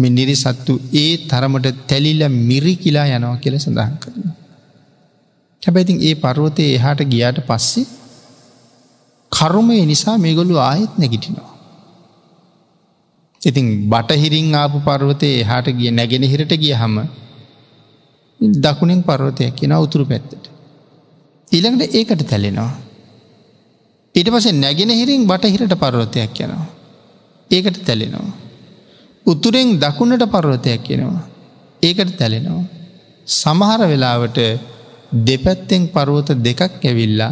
මෙ 0.00 0.08
නිරි 0.18 0.34
සත්තු 0.44 0.74
ඒ 1.02 1.10
තරමට 1.30 1.66
තැලිල 1.92 2.20
මිරි 2.50 2.74
කියලා 2.82 3.06
යනවා 3.16 3.36
කියල 3.44 3.56
සඳහන් 3.64 3.92
කරන. 4.02 4.20
කැබැතින් 5.64 5.96
ඒ 6.08 6.14
පරුවතය 6.24 6.62
එහාට 6.76 7.02
ගියාට 7.14 7.38
පස්සේ 7.50 7.84
කරුමය 9.38 9.78
නිසා 9.90 10.16
මේගොලු 10.26 10.54
ආයෙත් 10.68 10.92
නැගිටිනවා. 11.02 11.50
ඉතින් 13.50 13.66
බටහිරින් 13.94 14.54
ආපු 14.62 14.76
පර්වතය 14.88 15.28
එහාට 15.42 15.68
ගිය 15.80 15.90
නැගෙනහිරට 15.98 16.54
ගිය 16.62 16.74
හම 16.84 16.96
දකුණින් 18.64 19.02
පර්වතයක් 19.08 19.54
කියෙන 19.58 19.76
උතුරු 19.84 20.04
පැත්තට. 20.12 20.44
ඊළඟට 21.56 21.94
ඒකට 21.98 22.22
තැලෙනවා. 22.32 22.70
ඊට 24.18 24.28
පස 24.34 24.46
නැගෙනහිරින් 24.62 25.22
බටහිරට 25.30 25.74
පරවතයක් 25.82 26.36
යනවා. 26.44 26.66
ඒකට 27.56 27.78
තැලෙනවා. 27.88 28.28
උතුරෙන් 29.32 29.68
දකුණට 29.82 30.24
පරවතයක් 30.36 30.84
එනවා. 30.96 31.24
ඒකට 31.88 32.14
තැලෙනවා. 32.20 32.62
සමහර 33.42 33.80
වෙලාවට 33.92 34.38
දෙපැත්තෙන් 35.28 35.82
පරුවත 35.96 36.30
දෙකක් 36.46 36.60
ඇවිල්ලා 36.88 37.30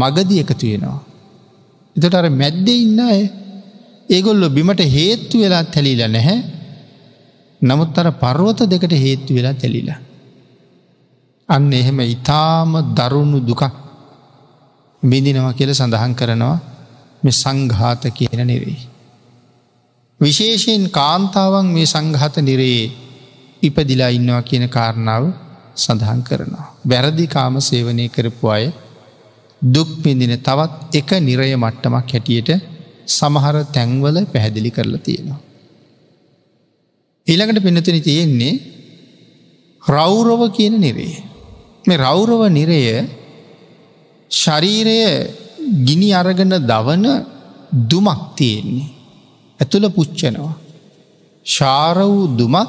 මගදි 0.00 0.34
එකතු 0.44 0.66
වෙනවා. 0.72 0.96
එතට 2.04 2.14
අර 2.20 2.26
මැද්ද 2.40 2.66
ඉන්න 2.78 2.98
අය 3.10 3.20
ඒගොල්ලො 4.16 4.48
බිමට 4.58 4.80
හේත්තු 4.96 5.34
වෙලා 5.44 5.64
තැලිලා 5.74 6.08
නැහැ 6.16 6.38
නමුත් 7.68 7.94
අර 8.02 8.08
පර්ුවත 8.24 8.62
දෙකට 8.74 8.94
හේත්තු 9.04 9.30
වෙලා 9.38 9.56
තැලිලා. 9.64 9.98
අන්න 11.54 11.70
එහෙම 11.78 11.98
ඉතාම 12.14 12.70
දරුණු 12.98 13.38
දුකක් 13.48 13.62
බිඳිනවා 15.12 15.52
කියල 15.58 15.70
සඳහන් 15.82 16.12
කරනවා 16.20 16.54
මේ 17.24 17.34
සංඝාත 17.44 18.04
කියන 18.18 18.40
නෙවෙයි. 18.52 18.80
විශේෂයෙන් 20.24 20.84
කාන්තාවන් 20.98 21.66
මේ 21.76 21.86
සංඝාත 21.94 22.36
නිරයේ 22.50 22.84
ඉපදිලා 23.68 24.10
ඉන්නවා 24.18 24.42
කියන 24.48 24.64
කාරණාව 24.76 25.24
සඳහන් 25.86 26.20
කරනවා. 26.28 26.66
වැරදිකාම 26.90 27.54
සේවනය 27.68 28.06
කරපු 28.16 28.46
අය 28.56 28.64
දුක් 29.74 29.90
පිඳින 30.04 30.32
තවත් 30.46 30.72
එක 31.00 31.10
නිරය 31.28 31.48
මට්ටමක් 31.64 32.06
හැටියට 32.14 32.50
සමහර 33.18 33.54
තැන්වල 33.74 34.16
පැහැදිලි 34.32 34.70
කරලා 34.76 35.04
තියෙනවා. 35.08 35.40
ඊළඟට 37.32 37.60
පිනතින 37.66 37.96
තියෙන්නේ 38.06 38.52
රෞරව 39.94 40.40
කියන 40.56 40.74
නිරේ. 40.86 41.14
මේ 41.88 41.98
රෞරව 42.06 42.42
නිරය 42.58 42.80
ශරීරය 44.40 44.98
ගිනි 45.88 46.08
අරගන 46.18 46.52
දවන 46.72 47.04
දුමක් 47.90 48.20
තියෙන්නේ. 48.38 48.86
ඇතුළ 49.60 49.86
පුච්චනවා. 49.96 50.52
ශාර 51.54 51.96
වූ 52.10 52.26
දුමක් 52.40 52.68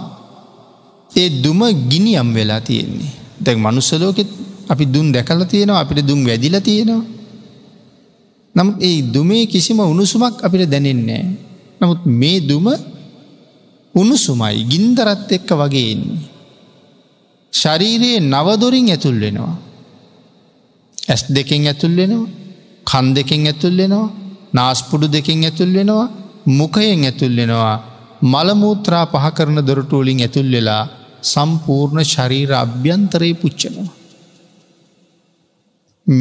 ඒ 1.22 1.30
දුම 1.44 1.60
ගිනියම් 1.92 2.28
වෙලා 2.40 2.62
තියෙන්නේ. 2.70 3.10
දැන් 3.46 3.60
මනුස්සලෝකෙත් 3.68 4.30
අපි 4.74 4.86
දුම් 4.94 5.06
දැකල 5.16 5.42
තියෙනවා 5.54 5.82
අපිට 5.84 6.06
දුම් 6.10 6.20
වැදිල 6.30 6.56
තියෙනවා. 6.68 7.04
නමුත් 8.58 8.76
ඒ 8.90 8.98
දුමේ 9.16 9.46
කිසිම 9.54 9.78
උණුසුමක් 9.94 10.36
අපිට 10.48 10.66
දැනෙන්නේ. 10.74 11.24
නමුත් 11.82 12.02
මේ 12.22 12.40
දුම 12.50 12.66
උණුසුමයි 14.02 14.54
ගින්දරත් 14.72 15.26
එක්ක 15.38 15.50
වගේන්නේ. 15.62 16.33
ශරීරයේ 17.62 18.20
නවදොරින් 18.34 18.88
ඇතුල් 18.94 19.18
වෙනවා. 19.24 19.54
ඇස් 21.12 21.22
දෙකෙන් 21.36 21.62
ඇතුල් 21.72 21.94
වෙනවා 22.02 22.30
කන් 22.92 23.06
දෙකෙන් 23.18 23.42
ඇතුල් 23.52 23.76
වෙනවා 23.82 24.08
නාස්පුඩු 24.58 25.08
දෙකෙන් 25.16 25.38
ඇතුල් 25.50 25.72
වෙනවා 25.78 26.06
මුකයෙන් 26.60 27.02
ඇතුල් 27.10 27.34
වෙනවා 27.42 27.76
මළමූත්‍රා 28.32 29.06
පහකරන 29.14 29.58
දොරටුවලින් 29.68 30.20
ඇතුල් 30.26 30.48
වෙලා 30.56 30.82
සම්පූර්ණ 31.32 32.02
ශරීර 32.14 32.50
අභ්‍යන්තරයේ 32.64 33.36
පුච්චනවා. 33.42 33.88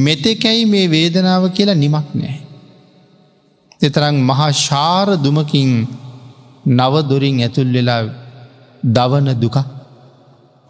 මෙතෙකැයි 0.05 0.67
මේ 0.73 0.87
වේදනාව 0.95 1.45
කියලා 1.57 1.79
නිමක් 1.85 2.09
නෑ. 2.21 2.37
එතරං 3.87 4.17
මහා 4.29 4.49
ශාර 4.67 5.07
දුමකින් 5.25 5.71
නවදොරින් 6.79 7.37
ඇතුල් 7.47 7.71
වෙලා 7.77 8.03
දවන 8.97 9.29
දුකක් 9.45 9.57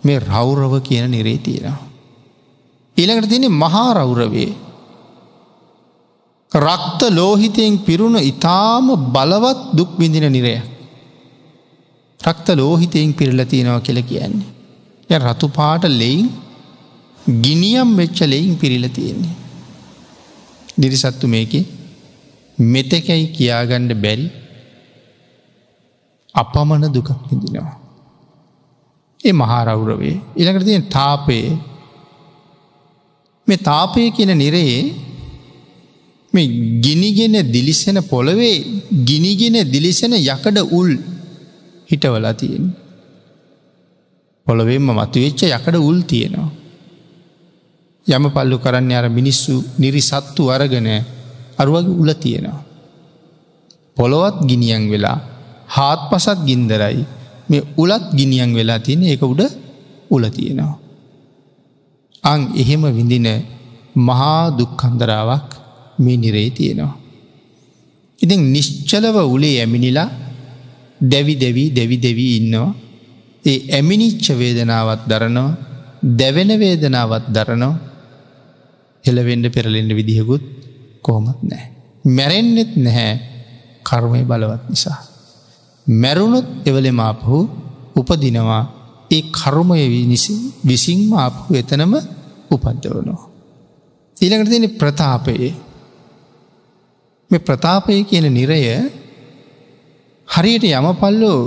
මේ 0.07 0.19
රෞරව 0.33 0.73
කියන 0.89 1.05
නිරේ 1.17 1.37
තියෙනවා. 1.47 1.79
ඊළඟට 3.01 3.31
තියෙන 3.33 3.53
මහා 3.65 3.89
රෞරවේ. 3.99 4.49
රක්ත 6.67 7.01
ලෝහිතයෙන් 7.19 7.73
පිරුණු 7.87 8.21
ඉතාම 8.33 8.85
බලවත් 9.17 9.61
දුක් 9.79 9.91
විඳින 10.01 10.25
නිරය. 10.39 10.55
රක්ත 12.31 12.47
ලෝහිතයෙන් 12.61 13.11
පිරිල 13.19 13.41
තියෙනවා 13.53 13.81
කියල 13.87 14.01
කියන්නේ. 14.11 14.49
ය 15.13 15.15
රතුපාට 15.27 15.85
ලෙයින් 16.01 16.27
ගිනියම් 17.45 17.89
වෙච්ච 18.01 18.19
ලෙයින් 18.33 18.55
පිරිල 18.63 18.85
තියෙන්නේ. 18.97 19.33
නිරිසත්තු 20.81 21.25
මේක 21.35 21.53
මෙතකැයි 22.73 23.27
කියාගණ්ඩ 23.37 23.93
බැරි 24.05 24.27
අපමණ 26.43 26.87
දුකක් 26.97 27.09
විඳිනවා. 27.29 27.73
ඒ 29.29 29.33
මහාරවුරවේ 29.43 30.15
ඉළඟට 30.41 30.67
තියෙන 30.69 30.85
තාපයේ 30.97 31.51
මේ 33.49 33.59
තාපය 33.69 34.01
කියන 34.17 34.33
නිරයේ 34.43 34.81
මේ 36.35 36.47
ගිනිගෙන 36.85 37.35
දිලිසෙන 37.55 37.99
පොළවේ 38.13 38.55
ගිනිගෙන 39.09 39.57
දිලිසෙන 39.75 40.13
යකඩ 40.31 40.59
උල් 40.79 40.91
හිටවලා 41.91 42.35
තියෙන්. 42.41 42.65
පොළොවෙන්ම 44.47 44.89
මතුවෙච්ච 45.01 45.41
යකඩ 45.59 45.77
උල් 45.89 45.99
තියෙනවා. 46.11 46.51
යම 48.17 48.25
පල්ලු 48.37 48.57
කරන්න 48.65 48.91
අර 49.01 49.07
මිනිස්සු 49.19 49.53
නිරිසත්තු 49.83 50.43
අරගෙන 50.57 50.89
අරුවගේ 51.61 51.95
උල 52.03 52.11
තියෙනවා. 52.23 52.61
පොළොවත් 53.97 54.37
ගිනියන් 54.49 54.83
වෙලා 54.93 55.17
හාත් 55.75 56.01
පසත් 56.11 56.39
ගින්දරයි 56.49 57.01
මේ 57.53 57.63
උලත් 57.83 58.05
ගිනියන් 58.19 58.51
වෙලා 58.59 58.79
තියෙන 58.85 59.03
එක 59.15 59.23
උඩ 59.33 59.41
උල 60.15 60.25
තියෙනවා. 60.37 60.77
අං 62.33 62.41
එහෙම 62.63 62.83
විඳින 62.99 63.27
මහා 64.09 64.43
දුක්කන්දරාවක් 64.59 65.49
මේ 66.05 66.17
නිරේ 66.25 66.49
තියෙනවා. 66.57 66.93
ඉතින් 68.25 68.43
නිශ්චලව 68.55 69.17
උලේ 69.35 69.53
ඇමිනිලා 69.63 70.07
දැවි 71.13 71.35
දෙවී 71.45 71.69
දෙවි 71.79 71.97
දෙවී 72.07 72.33
ඉන්නවා. 72.41 72.71
ඒ 73.51 73.55
ඇමිනිච්ච 73.77 74.27
වේදනාවත් 74.41 75.03
දරනවා 75.11 75.53
දැවෙන 76.21 76.51
වේදනාවත් 76.63 77.25
දරනවා 77.37 77.81
හෙළවෙන්ඩ 79.07 79.47
පෙරලෙන්ඩ 79.57 79.93
විදිහකුත් 80.01 80.45
කොහොමත් 81.05 81.39
නෑ. 81.51 81.65
මැරෙන්නෙත් 82.17 82.71
නැහැ 82.85 83.13
කර්මය 83.89 84.21
බලවත් 84.33 84.65
නිසා. 84.75 84.99
මැරුණොත් 85.89 86.49
එවලෙම 86.69 86.99
අපහු 87.09 87.37
උපදිනවා 88.01 88.61
ඒ 89.17 89.21
කරුමය 89.41 89.83
විසින්ම 90.71 91.11
අපහු 91.27 91.49
එතනම 91.61 91.93
උපද්දවනවා. 92.55 93.21
ඊළඟට 94.23 94.51
තියෙන 94.53 94.69
ප්‍රතාපයේ 94.81 95.51
මේ 97.31 97.41
ප්‍රතාපය 97.49 97.93
කියන 98.09 98.27
නිරය 98.39 98.61
හරියට 100.35 100.65
යමපල්ලෝ 100.79 101.39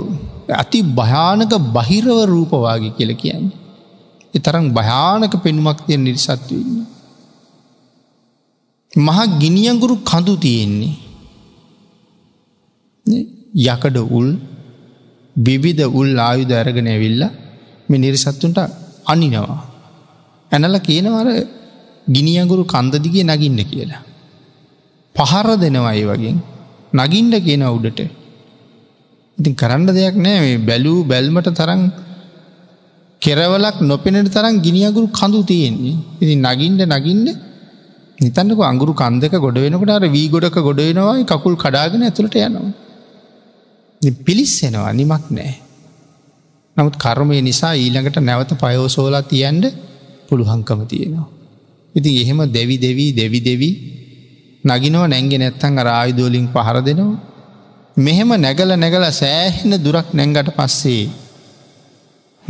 අති 0.62 0.78
භයානක 0.98 1.52
බහිරව 1.76 2.08
රූපවාගේ 2.32 2.92
කියල 2.98 3.12
කියන්න. 3.22 3.44
එතරම් 4.36 4.64
භයානක 4.78 5.32
පෙනුමක් 5.44 5.78
තිය 5.86 5.96
නිරිසත්වන්න. 6.04 6.78
මහ 9.06 9.16
ගිනියගුරු 9.42 9.94
කඳු 10.10 10.34
තියෙන්නේ. 10.44 10.94
යකඩ 13.64 13.96
උල් 14.16 14.26
බිවිධ 15.44 15.80
උල් 16.00 16.08
ආයුධ 16.26 16.52
ඇරගෙන 16.60 16.86
ඇවිල්ල 16.92 17.22
මේ 17.90 17.98
නිරිසත්තුන්ට 18.04 18.58
අනිනවා. 19.12 19.56
ඇනල 20.54 20.76
කියනවර 20.88 21.28
ගිනියගුරු 22.16 22.62
කන්දදිගේ 22.74 23.24
නගින්න 23.32 23.60
කියලා. 23.72 24.00
පහර 25.16 25.46
දෙනවයි 25.64 26.02
වගේ 26.10 26.32
නගින්ඩ 27.08 27.34
කියන 27.46 27.62
උඩට. 27.76 28.00
ඉතින් 29.38 29.54
කරන්න 29.62 29.86
දෙයක් 29.98 30.14
නෑ 30.28 30.50
බැලූ 30.68 30.98
බැල්මට 31.12 31.48
තරන් 31.60 31.80
කෙරවලක් 33.24 33.76
නොපෙනට 33.90 34.28
තරම් 34.36 34.54
ගිනියගුරු 34.66 35.06
කඳු 35.20 35.38
තියෙන්නේ. 35.50 35.94
ඉති 36.22 36.34
නගින්ඩ 36.44 36.90
නගින්ඩ 36.94 37.28
නිතන්නක 38.24 38.60
අගුරු 38.70 38.92
කන්දක 39.02 39.34
ගොඩ 39.46 39.58
වෙනකට 39.64 39.90
අර 39.98 40.04
වී 40.16 40.28
ගොඩක 40.34 40.58
ගොඩ 40.68 40.80
වෙනවායි 40.90 41.22
කකුල් 41.32 41.54
කඩාගෙන 41.64 42.02
ඇතුළට 42.06 42.36
යනවා. 42.48 42.72
පිලිස්සෙනවා 44.10 44.92
නිමක් 44.98 45.30
නෑ. 45.30 45.54
නමුත් 46.78 46.96
කර්මය 47.04 47.36
නිසා 47.48 47.72
ඊළඟට 47.82 48.18
නැවත 48.28 48.50
පයෝසෝලා 48.62 49.22
තියන්ට 49.32 49.66
පුළුහංකම 50.28 50.80
තියෙනවා. 50.92 51.28
ඉතින් 51.96 52.16
එහෙම 52.22 52.38
දෙවි 52.56 52.76
දෙවී 52.86 53.12
දෙවි 53.20 53.38
දෙවී 53.48 53.74
නගිනෝ 54.68 55.06
නැංගෙ 55.12 55.38
නැත්තන් 55.42 55.76
රායුදෝලින් 55.88 56.46
පහර 56.54 56.76
දෙනවා. 56.88 57.16
මෙහෙම 58.06 58.30
නැගල 58.46 58.72
නැගල 58.84 59.04
සෑහෙන 59.22 59.72
දුරක් 59.84 60.08
නැංගට 60.20 60.50
පස්සේ. 60.58 61.04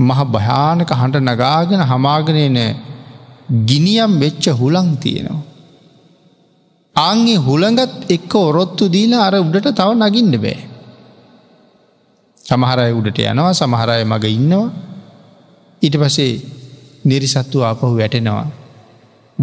මහ 0.09 0.19
භයානක 0.35 0.88
හඬ 1.01 1.19
නගාගෙන 1.33 1.81
හමාගනයන 1.90 2.59
ගිනියම් 3.69 4.12
වෙච්ච 4.23 4.45
හුළං 4.61 4.88
තියෙනවා. 5.03 5.42
ආංගේ 7.09 7.38
හුළඟත් 7.47 7.90
එක්ක 8.16 8.33
ඔරොත්තු 8.49 8.85
දීලා 8.95 9.23
අර 9.27 9.35
උඩට 9.45 9.75
තව 9.79 9.90
නගින්න 10.14 10.37
බෑ. 10.47 10.61
සමහරය 12.49 12.87
උඩට 12.99 13.19
යනවා 13.31 13.53
සමහරය 13.61 13.97
මඟ 14.11 14.27
ඉන්නවා 14.37 14.63
ඉට 15.87 15.97
පසේ 16.07 16.29
නිරිසත්තු 17.11 17.59
ආපහු 17.69 17.87
වැටෙනවා. 18.01 18.45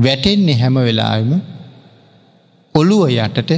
වැටෙන්නේ 0.05 0.57
හැම 0.61 0.77
වෙලාම 0.87 1.29
ඔළුව 2.79 3.03
යටට 3.25 3.51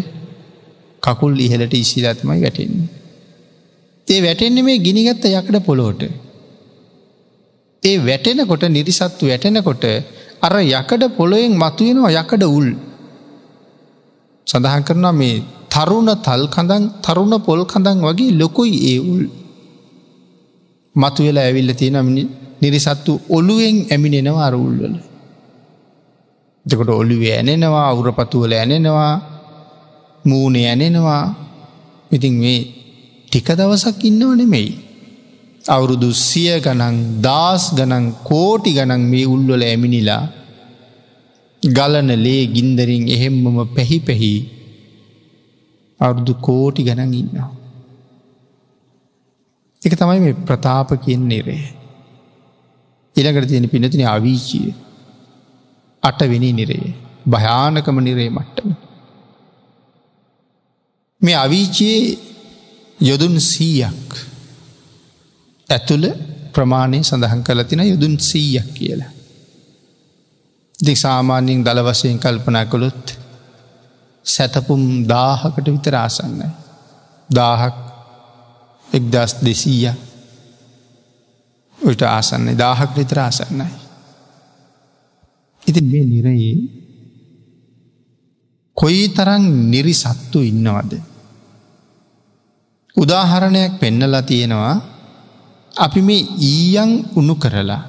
කකුල් 1.08 1.36
ඉහලට 1.46 1.74
ඉසිරත්මයි 1.84 2.40
වැටෙන්නේ. 2.46 2.88
ඒ 4.14 4.20
වැටෙන්නේ 4.26 4.64
මේ 4.68 4.78
ගිනිගත්ත 4.88 5.26
යකඩ 5.40 5.58
පොළොට. 5.68 6.02
ඒ 7.90 7.96
වැටෙනකොට 8.10 8.64
නිරිසත්තු 8.78 9.24
වැටෙනකොට 9.34 9.84
අර 10.48 10.54
යකඩ 10.64 11.06
පොළොයෙන් 11.20 11.54
මතුවෙනවා 11.64 12.12
යකඩ 12.24 12.44
උල්. 12.60 12.68
සඳහන් 14.52 14.84
කරනවා 14.88 15.16
මේ 15.22 15.36
තරුණ 15.76 16.10
තල් 16.26 16.44
කඳන් 16.56 16.84
තරුණ 17.06 17.34
පොල් 17.48 17.62
කඳන් 17.72 17.98
වගේ 18.08 18.30
ලොකුයි 18.42 18.76
ඒවුල් 18.92 19.24
මතුවෙලා 21.02 21.46
ඇවිල්ල 21.48 21.72
තියෙන 21.80 21.98
නිරිසත්තු 22.62 23.14
ඔළුවෙන් 23.38 23.78
ඇමිණෙනවා 23.94 24.46
අරුල්වල. 24.50 24.94
දෙකොට 26.70 26.90
ඔලිුව 27.02 27.24
ඇනෙනවා 27.38 27.84
අවුරපතුවල 27.92 28.54
ඇනෙනවා 28.60 29.12
මූුණ 30.30 30.58
ඇනෙනවා 30.72 31.22
ඉතින් 32.18 32.36
මේ 32.44 32.60
ටික 33.28 33.50
දවසක් 33.60 33.98
ඉන්නව 34.10 34.32
නෙමෙයි. 34.42 34.70
අවුරුදු 35.74 36.10
සිය 36.28 36.56
ගනන් 36.66 36.96
දස් 37.26 37.64
ගනන් 37.78 38.04
කෝටි 38.30 38.70
ගනන් 38.78 39.02
මේ 39.12 39.26
උල්වල 39.34 39.62
ඇමිනිලා 39.70 40.24
ගලන 41.78 42.10
ලේ 42.26 42.42
ගින්දරින් 42.56 43.06
එහෙම්මම 43.16 43.56
පැහි 43.76 44.00
පැහි 44.08 44.34
අවුරුදු 46.04 46.34
කෝටි 46.48 46.82
ගණන් 46.88 47.14
ඉන්නවා. 47.22 47.48
එක 49.88 49.94
තමයි 50.00 50.20
මේ 50.26 50.36
ප්‍රතාප 50.48 50.90
කියන්නේ 51.06 51.42
රේ. 51.48 51.64
ඉළඟට 53.20 53.50
තියෙන 53.50 53.68
පිනතින 53.74 54.02
අවිචිය 54.16 54.70
අටවෙනි 56.10 56.50
නිරේ 56.60 56.90
භයානකම 57.34 57.98
නිරේ 58.08 58.30
මට්ටම. 58.38 58.72
මේ 61.26 61.36
අවිචයේ 61.46 62.02
යොදුන් 63.10 63.36
සීයක් 63.52 64.08
ඇතුළ 65.78 66.06
ප්‍රමාණය 66.56 67.00
සඳහන් 67.10 67.40
කලතින 67.48 67.82
යුදුන් 67.94 68.16
සීයක් 68.30 68.68
කියලා. 68.78 69.12
දෙ 70.86 70.94
සාමාන්‍යයෙන් 71.06 71.62
දළ 71.68 71.82
වසයෙන් 71.90 72.18
කල්පනා 72.24 72.66
කළොත් 72.74 73.06
සැතපුම් 74.26 75.06
දාහකට 75.06 75.62
විතර 75.70 75.94
ආසන්නයි. 76.02 76.50
දාහක් 77.30 77.76
එක්දස් 78.98 79.38
දෙසීය 79.46 79.94
ට 81.86 82.02
ආසන්නේ 82.10 82.58
දාහක් 82.58 82.98
විතර 82.98 83.20
ආසන්නයි. 83.22 83.66
ඉතින් 85.70 85.86
මේ 85.92 86.04
නිරයේ 86.14 86.58
කොයි 88.80 89.14
තරන් 89.16 89.46
නිරි 89.72 89.94
සත්තු 89.94 90.42
ඉන්නවද. 90.50 90.92
උදාහරණයක් 92.98 93.78
පෙන්නලා 93.82 94.26
තියෙනවා 94.30 94.74
අපි 95.86 96.02
මේ 96.08 96.22
ඊයන් 96.54 96.92
උනු 97.20 97.36
කරලා 97.42 97.84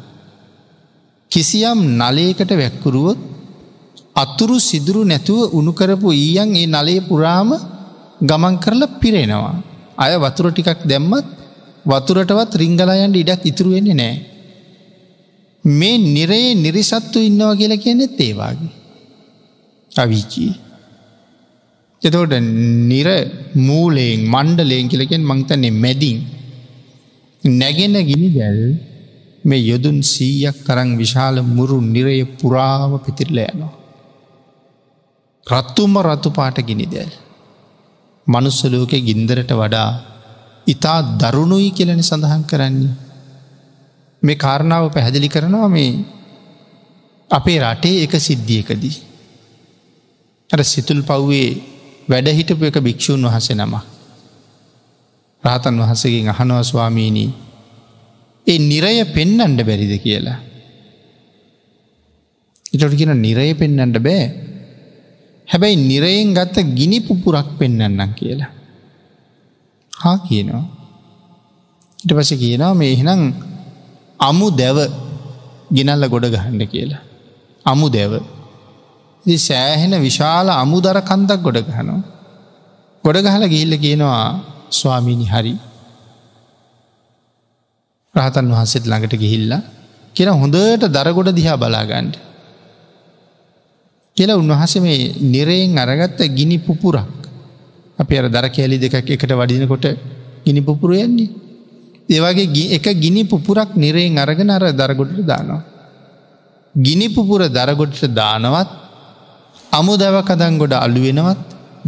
කිසියම් 1.33 1.79
නලේකට 2.01 2.51
වැැක්කුරුවොත් 2.61 3.26
අතුරු 4.22 4.57
සිදුරු 4.68 5.00
නැතුව 5.12 5.40
උණු 5.59 5.72
කරපු 5.79 6.09
ඊයන් 6.24 6.50
ඒ 6.61 6.66
නලේ 6.74 7.00
පුරාම 7.11 7.48
ගමන් 8.31 8.55
කරලා 8.64 8.90
පිරෙනවා. 9.00 9.55
අය 10.05 10.12
වතුර 10.24 10.46
ටිකක් 10.55 10.81
දැම්මත් 10.92 11.26
වතුරටවත් 11.90 12.52
රිංගලයන්ට 12.62 13.16
ඉඩක් 13.22 13.40
ඉතුරු 13.50 13.70
වෙන්නේ 13.76 13.96
නෑ. 14.00 14.14
මේ 15.81 15.94
නිරේ 16.16 16.48
නිරිසත්තු 16.64 17.18
ඉන්නවා 17.29 17.52
කියලා 17.61 17.81
කියන්නෙත් 17.85 18.14
ඒවාගේ. 18.29 18.70
අවිචී. 20.02 20.50
එතකොට 22.07 22.35
නිර 22.92 23.09
මූලයෙන් 23.68 24.20
මණ්ඩලයෙන් 24.35 24.87
කියලකෙන් 24.92 25.22
මංතන්නේ 25.31 25.72
මැදින්. 25.85 26.18
නැගෙන 27.61 27.94
ගිනි 28.11 28.29
දැල් 28.40 28.61
මේ 29.48 29.61
යොදුන් 29.70 29.98
සීයක් 30.14 30.57
තරං 30.66 30.88
විශාල 31.02 31.37
මුරු 31.57 31.76
නිරය 31.94 32.16
පුරාව 32.40 32.90
පිතිරල 33.07 33.38
යනවා. 33.50 33.72
රත්තුම්ම 35.52 35.94
රතුපාට 36.06 36.59
ගිනිදැල්. 36.68 37.11
මනුස්සලෝක 38.35 38.90
ගින්දරට 39.09 39.50
වඩා 39.61 39.88
ඉතා 40.72 41.00
දරුණුයි 41.22 41.68
කියලන 41.78 42.02
සඳහන් 42.11 42.42
කරන්නේ. 42.50 42.92
මේ 44.26 44.35
කාරණාව 44.44 44.90
පැහැදිලි 44.94 45.28
කරනවා 45.35 45.68
මේ 45.74 45.92
අපේ 47.38 47.59
රටේ 47.64 48.02
එක 48.06 48.12
සිද්ධියකදී. 48.26 48.96
ඇර 50.52 50.62
සිතුල් 50.72 51.02
පව්වේ 51.11 51.48
වැඩහිටපු 52.11 52.64
එක 52.70 52.76
භික්‍ෂූන් 52.88 53.22
වහස 53.30 53.48
නම. 53.62 53.74
රාතන් 55.46 55.76
වහසගෙන් 55.85 56.28
අහනව 56.35 56.59
ස්වාමීණී 56.72 57.30
ඒ 58.50 58.59
නිරය 58.70 58.98
පෙන්නන්ඩ 59.14 59.59
බැරිද 59.70 59.92
කියලා. 60.04 60.38
ඉටට 62.74 62.94
කියෙන 62.98 63.16
නිරය 63.28 63.48
පෙන්නන්ඩ 63.62 63.96
බෑ 64.09 64.24
හැබැයි 65.50 65.76
නිරයෙන් 65.90 66.30
ගත්ත 66.37 66.59
ගිනි 66.78 66.98
පුපුරක් 67.06 67.46
පෙන්නන්නම් 67.61 68.00
කියලා. 68.20 68.50
හා 70.02 70.16
කියනවා. 70.28 70.64
ඉට 72.04 72.12
පස 72.18 72.30
කියනවා 72.44 72.72
මේ 72.80 72.88
එහිනම් 72.94 73.22
අමු 74.28 74.46
දැව 74.61 74.78
ගෙනල්ල 75.76 76.04
ගොඩ 76.14 76.26
ගහන්න 76.35 76.62
කියලා. 76.74 77.02
අමු 77.70 77.87
දැව. 77.96 78.12
සෑහෙන 79.48 79.94
විශාල 80.09 80.46
අමුදර 80.62 80.96
කන්දක් 81.11 81.40
ගොඩ 81.46 81.59
ගහනවා. 81.70 81.98
ගොඩ 83.06 83.18
ගහල 83.26 83.44
ගිහිල්ල 83.54 83.74
කියනවා 83.87 84.20
ස්වාමීණි 84.80 85.26
හරි. 85.35 85.54
රහතන් 88.18 88.46
වහන්සේට 88.54 88.87
ළඟට 88.90 89.14
ගිහිල්ලා 89.24 89.61
කියෙන 90.14 90.32
හොඳට 90.42 90.85
දරගොඩ 90.96 91.28
දිහා 91.38 91.59
බලාගන්ඩ. 91.64 92.14
කියලා 94.18 94.38
උන්වහස 94.42 94.74
මේ 94.85 95.09
නිරයෙන් 95.35 95.76
අරගත්ත 95.83 96.20
ගිනි 96.38 96.57
පුපුරක් 96.66 97.07
අපි 98.02 98.14
අර 98.20 98.24
දර 98.37 98.48
කෑලි 98.57 98.76
දෙකක් 98.85 98.96
එකට 99.16 99.33
වඩිනකොට 99.40 99.87
ගිනි 100.46 100.61
පුපුරුයන්නේ. 100.68 101.29
ඒවාගේ 102.14 102.64
එක 102.76 102.87
ගිනි 103.05 103.24
පුපුරක් 103.33 103.70
නිරයෙන් 103.85 104.18
අරගෙන 104.24 104.50
අර 104.57 104.62
දරගොඩට 104.81 105.20
දානවා. 105.33 105.61
ගිනි 106.87 107.07
පුපුර 107.16 107.40
දරගොඩට 107.59 108.00
දානවත් 108.20 108.70
අමුදව 109.79 110.16
කදංගොඩ 110.31 110.74
අලුවෙනවත් 110.85 111.40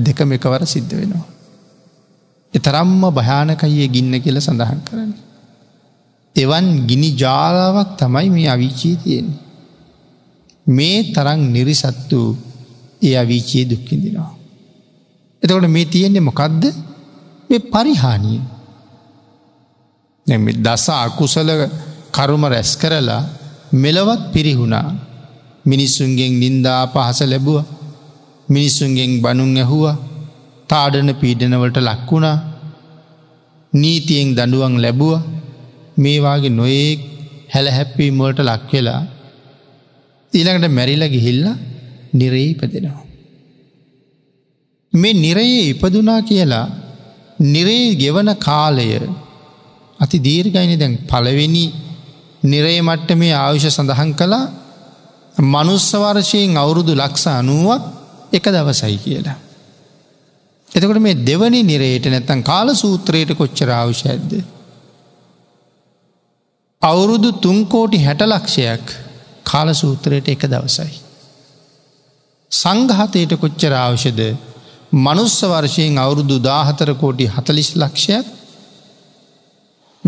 දෙකම 0.07 0.31
එකවර 0.39 0.63
සිද්ධ 0.75 0.93
වෙනවා. 1.01 1.25
එතරම්ම 2.57 3.03
භයානකයේ 3.19 3.89
ගින්න 3.97 4.15
කියල 4.25 4.39
සඳහන් 4.49 4.79
කරන්න. 4.89 5.13
එවන් 6.43 6.65
ගිනි 6.89 7.09
ජාලාවක් 7.25 7.91
තමයි 8.01 8.29
මේ 8.35 8.49
අවිචී 8.55 8.95
තියෙන්නේ. 9.03 9.47
මේ 10.77 10.97
තරං 11.15 11.41
නිරිසත්තු 11.55 12.19
ඒ 13.09 13.15
අවීචයේ 13.23 13.67
දුක්කිඳිනවා. 13.71 14.31
එතකොට 15.43 15.69
මේ 15.77 15.85
තියෙන්නේ 15.93 16.25
මොකක්ද 16.29 16.63
මේ 17.49 17.61
පරිහානිය. 17.75 18.41
දස 20.67 20.85
අකුසල 21.05 21.51
කරුම 22.17 22.45
රැස් 22.55 22.71
කරලා 22.83 23.23
මෙලවත් 23.85 24.23
පිරිහුණා 24.35 24.87
මිනිස්සුන්ගෙන් 25.71 26.33
නින්දා 26.43 26.83
පහස 26.95 27.21
ලැබුව 27.33 27.59
මිනිස්සුන්ගෙන් 28.55 29.11
බනුන් 29.25 29.57
ඇහුවා 29.63 29.97
තාඩන 30.71 31.11
පීඩනවලට 31.21 31.79
ලක්වුණා 31.89 32.35
නීතියෙන් 33.81 34.29
දඩුවන් 34.39 34.75
ලැබුව 34.85 35.15
මේවාගේ 36.03 36.51
නොයෙක් 36.59 37.01
හැලහැප්පීමවලට 37.53 38.41
ලක්වෙලා 38.53 39.01
ඊළඟට 40.37 40.69
මැරිල 40.79 41.03
ගිහිල්ලා 41.15 41.55
නිරේ 42.21 42.45
ඉපදෙනවා. 42.53 43.05
මේ 45.01 45.13
නිරයේ 45.27 45.63
ඉපදුනා 45.73 46.21
කියලා 46.29 46.67
නිරේ 47.55 47.85
ගෙවන 48.03 48.29
කාලය 48.49 48.87
අති 50.03 50.17
දීර්ගයින 50.27 50.79
දැන් 50.83 50.97
පලවෙනි 51.11 51.65
නිරේ 52.53 52.81
මට්ට 52.89 53.13
මේ 53.23 53.33
ආවිෂ 53.45 53.69
සඳහන් 53.79 54.11
කළා 54.21 54.45
මනුස්සවර්ශයෙන් 55.55 56.53
අවුරුදු 56.65 56.93
ලක්ෂ 57.03 57.27
අනුවක් 57.41 57.83
එක 58.37 58.47
දවසයි 58.57 58.97
කියලා. 59.05 59.37
එතකොට 60.77 61.01
මේ 61.07 61.15
දෙවනි 61.31 61.61
නිරේට 61.73 62.05
නැත්තන් 62.15 62.41
කාල 62.51 62.69
සූත්‍රයට 62.83 63.33
කොච්චර 63.41 63.69
ආවුෂ 63.81 64.05
ඇද්ද. 64.13 64.31
අවුරුදු 66.91 67.29
තුන්කෝටි 67.45 67.99
හැට 68.07 68.23
ලක්ෂයක් 68.33 68.87
කාල 69.51 69.69
සූත්‍රයට 69.81 70.29
එක 70.37 70.45
දවසයි. 70.55 70.91
සංඝහතයට 72.61 73.33
කොච්චර 73.43 73.73
අවෂද 73.85 74.21
මනුස්ස 75.07 75.39
වර්ෂයෙන් 75.51 75.99
අවුරුදු 76.05 76.37
දාහතර 76.49 76.91
කෝටි 77.03 77.27
හතලිස් 77.37 77.69
ලක්ෂයක් 77.83 78.27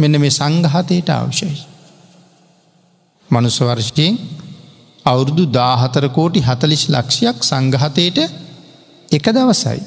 මෙන 0.00 0.12
මේ 0.22 0.32
සංඝහතයට 0.38 1.10
අවශ්‍යයි. 1.18 1.58
මනුස්ස 3.36 3.58
වර්ෂයෙන් 3.70 4.14
අවුරුදු 5.12 5.44
දාහතර 5.58 6.04
කෝටි 6.16 6.40
හතලිස් 6.48 6.84
ලක්ෂයක් 6.96 7.36
සංඝහතයට 7.50 8.18
එක 9.18 9.26
දවසයි. 9.38 9.80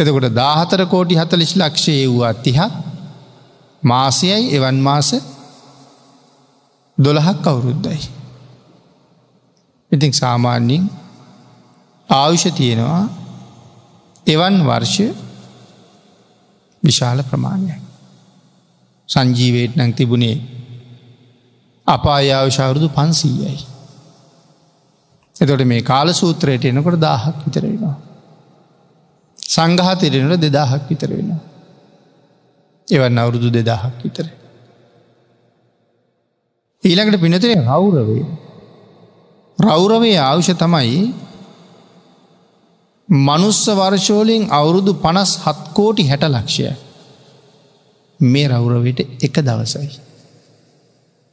එතකොට 0.00 0.26
දාහතර 0.42 0.80
කෝටි 0.94 1.14
හතලිස් 1.22 1.52
ලක්ෂයේ 1.62 2.06
වූ 2.12 2.24
අත්තිහත් 2.32 2.72
මාසයයි 3.90 4.42
එවන් 4.56 4.78
මාස 4.88 5.10
දොළහක් 7.04 7.42
අවුරුද්දයි. 7.52 7.98
ඉතින් 9.94 10.12
සාමාන්‍යෙන් 10.22 10.82
ආයුෂ 12.20 12.44
තියෙනවා 12.58 13.00
එවන් 14.34 14.54
වර්ෂ 14.68 14.96
විශාල 16.88 17.18
ප්‍රමාණයක්. 17.30 17.80
සංජීවයට 19.14 19.74
නං 19.82 19.92
තිබුණේ 19.98 20.34
අපායාවශාවුරුදු 21.94 22.88
පන්සීයයි. 22.98 23.58
එතොට 25.42 25.64
මේ 25.70 25.80
කාල 25.90 26.08
සූත්‍රයට 26.20 26.64
එනකොට 26.70 26.98
දාහක් 27.06 27.36
විතරෙනවා. 27.46 27.94
සංගහතෙරෙනට 29.56 30.36
දෙදාහක් 30.46 30.82
විතරෙනවා. 30.90 31.40
එවන් 32.96 33.18
අවුරුදු 33.22 33.48
දෙදාහක් 33.58 33.94
විතරේ. 34.06 34.34
ඊළඟට 36.88 37.20
පිනතරේ 37.24 37.56
රෞරවේ. 37.70 38.22
රෞරවේ 39.66 40.12
ආවුෂ 40.26 40.50
තමයි 40.62 40.94
මනුස්ස 43.28 43.62
වර්ශෝලින් 43.80 44.44
අවුරුදු 44.58 44.92
පනස් 45.04 45.32
හත්කෝටි 45.44 46.04
හැට 46.10 46.24
ලක්ෂය. 46.34 46.64
මේ 48.32 48.46
රෞරවට 48.52 49.00
එක 49.28 49.36
දවසයි. 49.48 49.86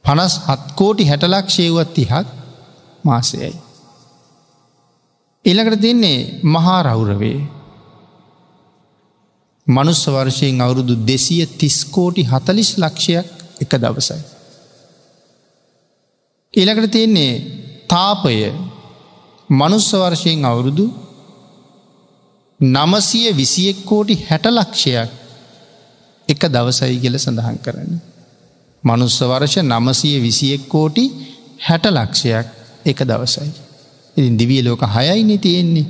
පනස් 0.06 0.34
හත්කෝටි 0.48 1.04
හැටලක්ෂයවත් 1.10 1.90
තිහක් 1.96 2.26
මාසයයි. 3.08 3.50
එළකට 5.50 5.80
තින්නේ 5.86 6.14
මහා 6.54 6.80
රෞරවේ. 6.90 7.38
මනුස්ස 9.76 10.04
වර්ශයෙන් 10.16 10.58
අවුරුදු 10.66 10.94
දෙසිය 11.10 11.44
තිස්කෝටි 11.60 12.22
හතලිස් 12.32 12.70
ලක්ෂයක් 12.84 13.26
එක 13.64 13.72
දවසයි. 13.86 14.20
ඊළකට 16.60 16.88
තියෙන්නේ 16.94 17.30
තාපය 17.92 18.34
මනුස්ස 19.60 19.88
වර්ෂයෙන් 20.02 20.42
අවුරුදු 20.50 20.84
නමසිය 22.76 23.26
විසියෙක් 23.40 23.78
කෝටි 23.90 24.14
හැටලක්ෂයක් 24.28 25.10
එක 26.32 26.42
දවසයි 26.56 26.96
කියල 27.04 27.16
සඳහන් 27.24 27.56
කරන්න. 27.66 27.92
මනුස්ස 28.90 29.18
වර්ෂ 29.32 29.56
නමසය 29.72 30.10
විසියෙක් 30.26 30.62
කෝටි 30.74 31.04
හැටලක්ෂයක් 31.66 32.46
එක 32.92 33.00
දවසයි. 33.12 33.48
ඉතින් 34.18 34.36
දිවිය 34.40 34.62
ලෝක 34.66 34.82
හයයිනෙ 34.96 35.36
තියෙන්නේ. 35.44 35.86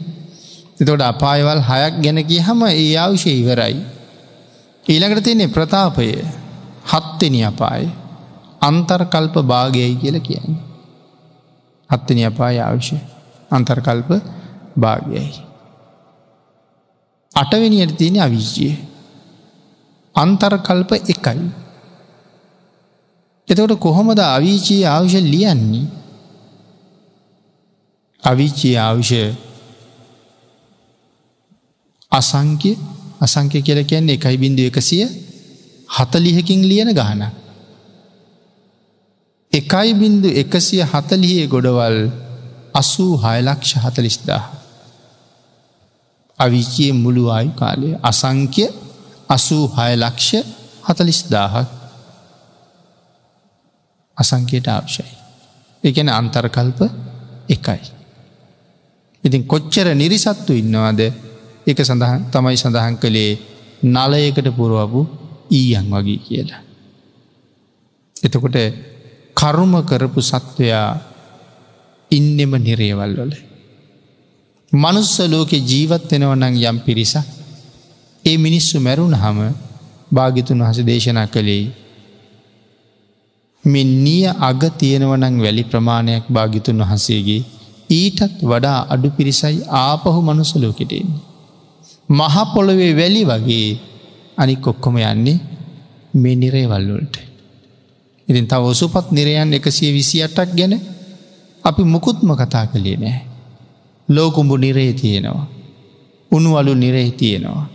එතොට 0.83 1.03
අපායවල් 1.13 1.63
හයක් 1.71 1.95
ගැන 2.05 2.19
කිය 2.31 2.41
හම 2.49 2.61
ඒ 2.83 2.89
අවුෂය 3.07 3.31
ඉවරයි. 3.43 3.77
ඊළඟට 4.93 5.25
තියන්නේ 5.27 5.49
ප්‍රතාපය 5.57 6.11
හත්තෙන 6.93 7.35
අපායි 7.51 7.89
අන්තර්කල්ප 8.61 9.35
භාගයයි 9.47 9.99
කියල 10.03 10.19
කියන්න. 10.27 10.53
හත්තන 11.97 12.19
අපාය 12.29 12.57
අවශ්‍ය 12.69 12.97
අන්තර්කල්ප 13.57 14.09
භාගයයි. 14.83 15.25
අටවෙනියට 17.41 17.93
තියෙන 17.99 18.17
අවිශ්්‍යය 18.27 18.73
අන්තර්කල්ප 20.23 20.91
එකයි. 20.99 21.41
එතකොට 23.51 23.79
කොහොමද 23.85 24.19
අවිචී 24.21 24.81
ආවුෂ 24.93 25.15
ලියන්නේ 25.33 25.85
අවිචී 28.31 28.75
ආවුෂ 28.85 29.13
අසංක්‍ය 32.19 32.73
අසංක්‍ය 33.25 33.59
කියල 33.67 33.79
කියන්නේ 33.91 34.17
එකයි 34.19 34.37
බිඳු 34.43 34.63
එකසිය 34.71 35.07
හතලිහකින් 35.95 36.61
ලියන 36.71 36.91
ගානක්. 37.01 37.25
එකයිබින්දු 39.53 40.29
එකසිය 40.43 40.85
හතලියේ 40.93 41.47
ගොඩවල් 41.49 41.99
අසූ 42.81 43.17
හයලක්ෂ 43.23 43.75
හතලිස්දා. 43.85 44.45
අවිචයේ 46.45 46.93
මුළු 46.93 47.25
ආයු 47.35 47.53
කාලය 47.61 47.89
අසංක්‍ය 48.11 48.67
අසූ 49.37 49.65
හයලක්ෂ 49.77 50.29
හතලිස්දාහක් 50.89 51.69
අසංකයට 54.23 54.69
ආක්ෂයි. 54.75 55.09
එකන 55.89 56.09
අන්තර්කල්ප 56.21 56.79
එකයි. 57.55 57.81
ඉතින් 59.27 59.43
කොච්චර 59.53 59.89
නිරිසත්තු 60.01 60.53
ඉන්නවාද 60.63 61.01
එක 61.71 61.79
සඳහන් 61.89 62.19
තමයි 62.35 62.57
සඳහන් 62.63 62.95
කළේ 63.03 63.31
නලයකට 63.95 64.47
පුරුවපු 64.57 65.01
ඊයන් 65.59 65.87
වගේ 65.95 66.19
කියලා. 66.27 66.63
එතකොට 68.27 68.57
කරුම 69.41 69.73
කරපු 69.91 70.21
සත්වයා 70.31 70.87
ඉන්නෙම 72.19 72.53
නිරේවල් 72.67 73.13
වල. 73.21 73.33
මනුස්ස 74.85 75.15
ලෝකෙ 75.35 75.57
ජීවත් 75.71 76.09
වෙනවනං 76.15 76.45
යම් 76.71 76.79
පිරිස 76.87 77.13
ඒ 78.29 78.35
මිනිස්සු 78.47 78.77
මැරුණ 78.87 79.15
හම 79.25 79.39
භාගිතුන් 80.19 80.61
හස 80.69 80.79
දේශනා 80.91 81.27
කළේ. 81.35 81.63
මෙ 83.73 83.81
නිය 84.05 84.23
අග 84.49 84.61
තියෙනවනං 84.81 85.35
වැලි 85.45 85.63
ප්‍රමාණයක් 85.73 86.25
භාගිතුන් 86.39 86.79
වහන්සේගේ 86.89 87.41
ඊටත් 88.01 88.35
වඩා 88.51 88.81
අඩු 88.95 89.09
පිරිසයි 89.19 89.59
ආපහු 89.85 90.11
මනුස 90.29 90.51
ලෝකෙටෙන්නේ. 90.63 91.19
මහපොළොවේ 92.19 92.93
වැලි 93.01 93.23
වගේ 93.31 93.71
අනික් 94.43 94.63
ඔක්කොම 94.71 94.95
යන්නේ 95.13 95.37
මෙ 96.23 96.31
නිරේවල්වලට. 96.43 97.15
ඉතින් 98.29 98.45
තව 98.53 98.61
ඔසුපත් 98.73 99.09
නිරයන් 99.19 99.53
එකසිය 99.59 99.93
විසි 99.97 100.19
අටක් 100.27 100.51
ගැන 100.59 100.75
අපි 101.69 101.83
මුකුත්ම 101.95 102.29
කතා 102.41 102.65
කළේ 102.71 102.97
නෑ. 103.03 103.19
ලෝකුඹු 104.15 104.55
නිරේ 104.65 104.93
තියෙනවා. 105.01 105.47
උනුවලු 106.37 106.73
නිරෙහි 106.85 107.13
තියෙනවා. 107.21 107.67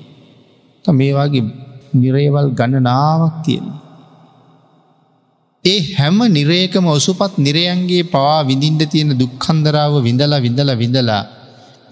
ත 0.83 0.85
මේවාගේ 0.99 1.43
නිරේවල් 2.01 2.47
ගණනාවක් 2.59 3.35
තියෙන. 3.45 3.67
ඒ 5.71 5.79
හැම 5.97 6.17
නිරේකම 6.37 6.85
ඔසුපත් 6.97 7.33
නිරයන්ගේ 7.45 8.03
පවා 8.13 8.39
විඳින්ට 8.49 8.83
තියෙන 8.93 9.09
දුක්කන්දරාව 9.21 9.93
විඳලා 10.07 10.39
විඳල 10.45 10.71
විඳලා 10.83 11.23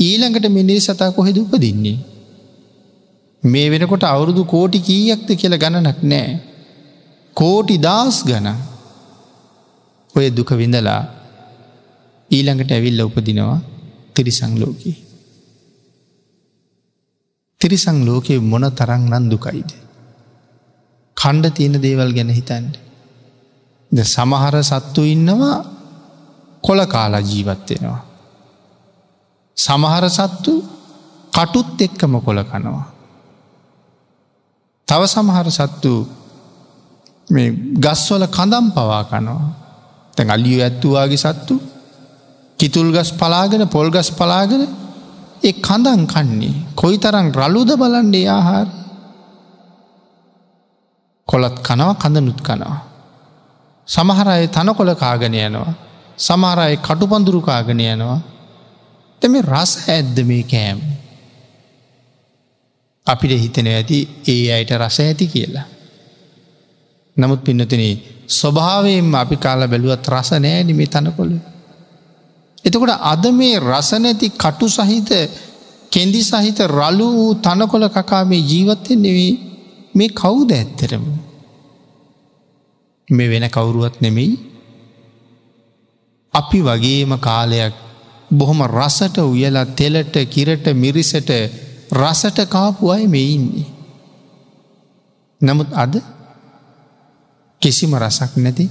ඊළඟට 0.08 0.45
මිනිරි 0.56 0.80
සතා 0.88 1.10
කොහෙ 1.17 1.32
දුප 1.39 1.52
දෙන්නේ. 1.65 1.97
මේ 3.52 3.65
වෙනකොට 3.74 4.04
අවුරුදු 4.13 4.41
කෝටි 4.54 4.80
කීයක්ද 4.88 5.28
කියල 5.39 5.56
ගණනක් 5.63 6.00
නෑ. 6.13 6.50
කෝටි 7.41 7.75
දස් 7.86 8.17
ගන 8.30 8.47
ඔය 10.17 10.27
දුක 10.38 10.51
විඳලා 10.62 11.01
ඊළඟට 12.36 12.71
ඇවිල්ල 12.75 12.99
උපදිනවා 13.06 13.56
තිරිසං 14.15 14.51
ලෝකී. 14.62 14.95
තිරිසං 17.62 17.97
ලෝකයේ 18.08 18.39
මොන 18.51 18.65
තරං 18.77 19.01
නන් 19.15 19.25
දුකයිද. 19.32 19.69
කණ්ඩ 21.21 21.54
තියෙන 21.56 21.82
දේවල් 21.86 22.12
ගැන 22.17 22.30
හිතන්ට. 22.38 22.73
ද 23.95 23.97
සමහර 24.13 24.54
සත්තු 24.71 25.01
ඉන්නවා 25.13 25.58
කොල 26.67 26.80
කාලා 26.93 27.23
ජීවත්වෙනවා. 27.32 28.01
සමහර 29.65 30.04
සත්තු 30.17 30.51
කටුත් 31.36 31.69
එක්කම 31.88 32.13
කොල 32.27 32.39
කනවා. 32.51 32.86
තව 34.89 35.01
සමහර 35.15 35.47
සත්තු 35.60 35.93
ගස්වල 37.83 38.23
කඳම් 38.37 38.65
පවා 38.75 39.03
කනවා. 39.11 39.43
තැන් 40.15 40.29
අලිය 40.35 40.57
ඇත්තුවාගේ 40.65 41.19
සත්තු 41.25 41.53
කිතුල් 42.59 42.89
ගස් 42.95 43.11
පලාගෙන 43.21 43.63
පොල් 43.75 43.87
ගස් 43.95 44.09
පලාගෙන 44.19 44.63
එ 45.49 45.51
කඳන් 45.67 46.01
කන්නේ 46.13 46.53
කොයි 46.81 46.97
තරං 47.03 47.27
රලුද 47.39 47.69
බලන්ඩේ 47.81 48.27
ආහාර 48.37 48.67
කොලත් 51.31 51.55
කනවා 51.67 51.95
කඳනුත් 52.03 52.39
කනවා. 52.47 52.79
සමහරය 53.93 54.37
තනකොළ 54.55 54.93
කාගෙන 55.03 55.35
යනවා. 55.45 55.73
සමහරයි 56.27 56.75
කටුපඳුරු 56.87 57.39
කාගෙන 57.49 57.79
යනවා. 57.93 58.19
තැම 59.19 59.33
රස 59.53 59.71
ඇද්ද 59.97 60.17
මේ 60.29 60.43
කෑම්. 60.53 60.77
අපිට 63.11 63.33
හිතන 63.43 63.67
ඇති 63.75 63.97
ඒ 64.33 64.43
අයට 64.57 64.73
රස 64.85 64.97
ඇති 65.05 65.25
කියලා. 65.35 65.67
නමුත් 67.19 67.43
පින්නතින 67.45 67.84
ස්වභාවයෙන්ම 68.39 69.15
අපි 69.21 69.36
කාලා 69.43 69.71
බැලුවත් 69.71 70.08
රස 70.17 70.30
නෑන 70.43 70.69
මේ 70.80 70.88
තනකොළ. 70.93 71.34
එතකොට 72.67 72.93
අද 73.12 73.24
මේ 73.39 73.56
රසනැති 73.71 74.28
කටු 74.43 74.65
සහිත 74.76 75.10
කෙන්දි 75.93 76.19
සහිත 76.30 76.60
රලු 76.78 77.06
වූ 77.17 77.34
තනකොළ 77.45 77.86
කකා 77.97 78.24
මේ 78.30 78.41
ජීවත්තෙන් 78.52 79.00
නෙවී 79.06 79.34
මේ 79.97 80.10
කවුද 80.21 80.50
ඇත්තරම. 80.58 81.04
මේ 83.15 83.28
වෙන 83.32 83.45
කවුරුවත් 83.56 83.95
නෙමෙයි. 84.04 84.32
අපි 86.39 86.60
වගේම 86.67 87.12
කාලයක් 87.28 87.74
බොහොම 88.38 88.60
රසට 88.78 89.15
උයලා 89.32 89.65
තෙලට 89.78 90.15
කිරට 90.34 90.65
මිරිසට 90.84 91.30
රසට 92.02 92.38
කාපු 92.54 92.84
අය 92.95 93.06
මේ 93.13 93.28
ඉන්නේ. 93.36 93.67
නමුත් 95.45 95.69
අද 95.84 95.93
කිසිම 97.62 97.93
රසක් 97.93 98.34
නැති 98.41 98.65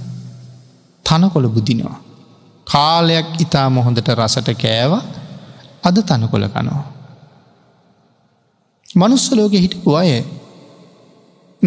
තනකොළ 1.07 1.47
බුදිනවා. 1.55 1.99
කාලයක් 2.71 3.27
ඉතා 3.43 3.69
මොහොඳට 3.75 4.07
රසට 4.19 4.51
කෑව 4.61 4.93
අද 5.87 5.97
තනකොළ 6.09 6.45
කනවා. 6.55 6.83
මනුස්සලෝක 8.99 9.53
හිටපු 9.63 9.89
අය 10.01 10.11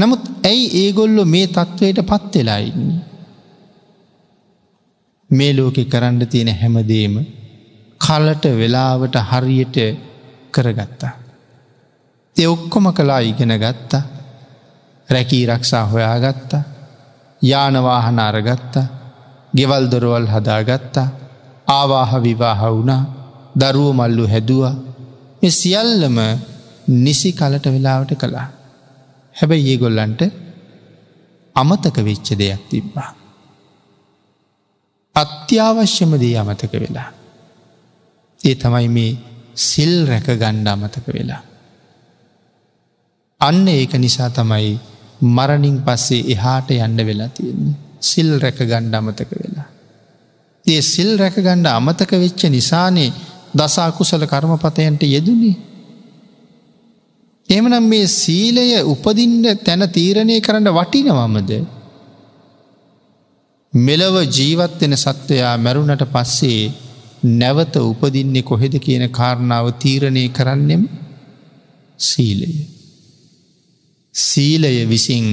නමුත් 0.00 0.22
ඇයි 0.50 0.64
ඒගොල්ලො 0.82 1.24
මේ 1.34 1.46
තත්ත්වයට 1.56 1.98
පත්වෙලායින්නේ. 2.10 3.00
මේ 5.36 5.50
ලෝකෙ 5.56 5.82
කරන්න 5.92 6.20
තියෙන 6.32 6.52
හැමදේම 6.60 7.14
කලට 8.06 8.44
වෙලාවට 8.60 9.16
හරියට 9.30 9.76
කරගත්තා. 10.54 11.12
එ 12.42 12.44
ඔක්කොම 12.54 12.86
කලා 12.96 13.20
ඉගෙන 13.30 13.52
ගත්තා 13.64 14.02
රැකී 15.12 15.44
රක්ෂා 15.52 15.84
හොයාගත්තා 15.92 16.62
යානවාහන 17.50 18.18
අරගත්තා 18.28 18.86
ගෙවල් 19.56 19.84
දොරවල් 19.92 20.26
හදාගත්තා 20.34 21.06
ආවාහ 21.76 22.10
විවාහ 22.26 22.60
වුණා 22.74 23.02
දරුව 23.62 23.86
මල්ලු 24.00 24.24
හැදවා 24.34 24.74
මෙ 25.42 25.48
සියල්ලම 25.62 26.16
නිසි 27.06 27.30
කලට 27.38 27.66
වෙලාවට 27.74 28.12
කළා. 28.22 28.46
හැබැයි 29.38 29.66
ඒගොල්ලන්ට 29.72 30.20
අමතක 31.60 31.96
වෙච්ච 32.08 32.26
දෙයක් 32.40 32.60
තිබ්බා. 32.72 33.08
අත්‍යවශ්‍යම 35.22 36.10
දේ 36.22 36.34
අමතක 36.42 36.72
වෙලා. 36.84 37.10
ඒ 38.48 38.54
තමයි 38.62 38.88
මේ 38.96 39.10
සිල් 39.68 39.92
රැක 40.10 40.26
ගණ්ඩ 40.42 40.68
අමතක 40.74 41.06
වෙලා. 41.18 41.40
අන්න 43.46 43.60
ඒක 43.74 43.92
නිසා 44.04 44.28
තමයි 44.36 44.72
මරණින් 45.36 45.76
පස්සේ 45.86 46.24
එහාට 46.34 46.70
යන්න 46.76 46.96
වෙලා 47.08 47.28
තියෙන්නේ. 47.36 47.74
සිල් 48.10 48.28
රැකගණ්ඩ 48.44 48.94
අමතක 48.98 49.30
වෙලා. 49.42 49.66
ඒ 50.74 50.80
සිල් 50.92 51.10
රැකගණ්ඩ 51.22 51.66
අමතක 51.78 52.12
වෙච්ච 52.24 52.42
නිසානේ 52.56 53.10
දසාකුසල 53.56 54.24
කර්මපතයන්ට 54.32 55.02
යෙදුණේ. 55.14 55.54
එමනම් 57.56 57.88
මේ 57.92 58.06
සීලය 58.20 58.66
උපදින්ට 58.92 59.64
තැන 59.66 59.82
තීරණය 59.96 60.40
කරන්න 60.46 60.68
වටිනවමද. 60.78 61.50
මෙලව 63.86 64.14
ජීවත්වෙන 64.38 64.96
සත්වයා 65.04 65.56
මැරුණට 65.64 66.02
පස්සේ 66.16 66.72
නැවත 67.40 67.76
උපදින්නේ 67.90 68.42
කොහෙද 68.50 68.74
කියන 68.84 69.08
කාරණාව 69.18 69.66
තීරණය 69.82 70.28
කරන්නෙම 70.36 70.82
සීලය. 72.08 72.54
සීලය 74.22 74.74
විසින් 74.92 75.24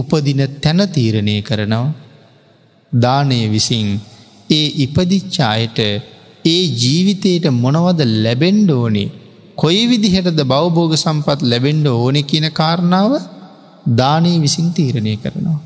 උපදින 0.00 0.40
තැනතීරණය 0.64 1.34
කරනවා 1.48 1.94
දානය 3.04 3.38
විසින් 3.54 3.88
ඒ 4.58 4.64
ඉපදිච්චායට 4.84 5.78
ඒ 6.52 6.62
ජීවිතයට 6.82 7.46
මොනවද 7.64 7.98
ලැබෙන්ඩ 8.24 8.70
ඕනේ 8.80 9.08
කොයි 9.62 9.82
විදිහටද 9.90 10.38
බවබෝග 10.52 10.92
සම්පත් 11.04 11.40
ලැබෙන්ඩ 11.52 11.86
ඕනෙ 11.96 12.20
කියන 12.30 12.46
කාරණාව 12.60 13.12
දානය 14.00 14.30
විසින් 14.44 14.68
තීරණය 14.78 15.12
කරනවා. 15.24 15.58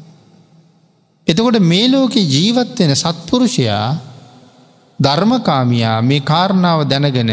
එතකොට 1.31 1.59
මේ 1.73 1.87
ලෝකෙ 1.95 2.21
ජීවත්වෙන 2.35 2.91
සත්පුරුෂයා 3.03 3.89
ධර්මකාමියා 5.05 5.99
මේ 6.11 6.21
කාරණාව 6.33 6.81
දැනගෙන 6.95 7.31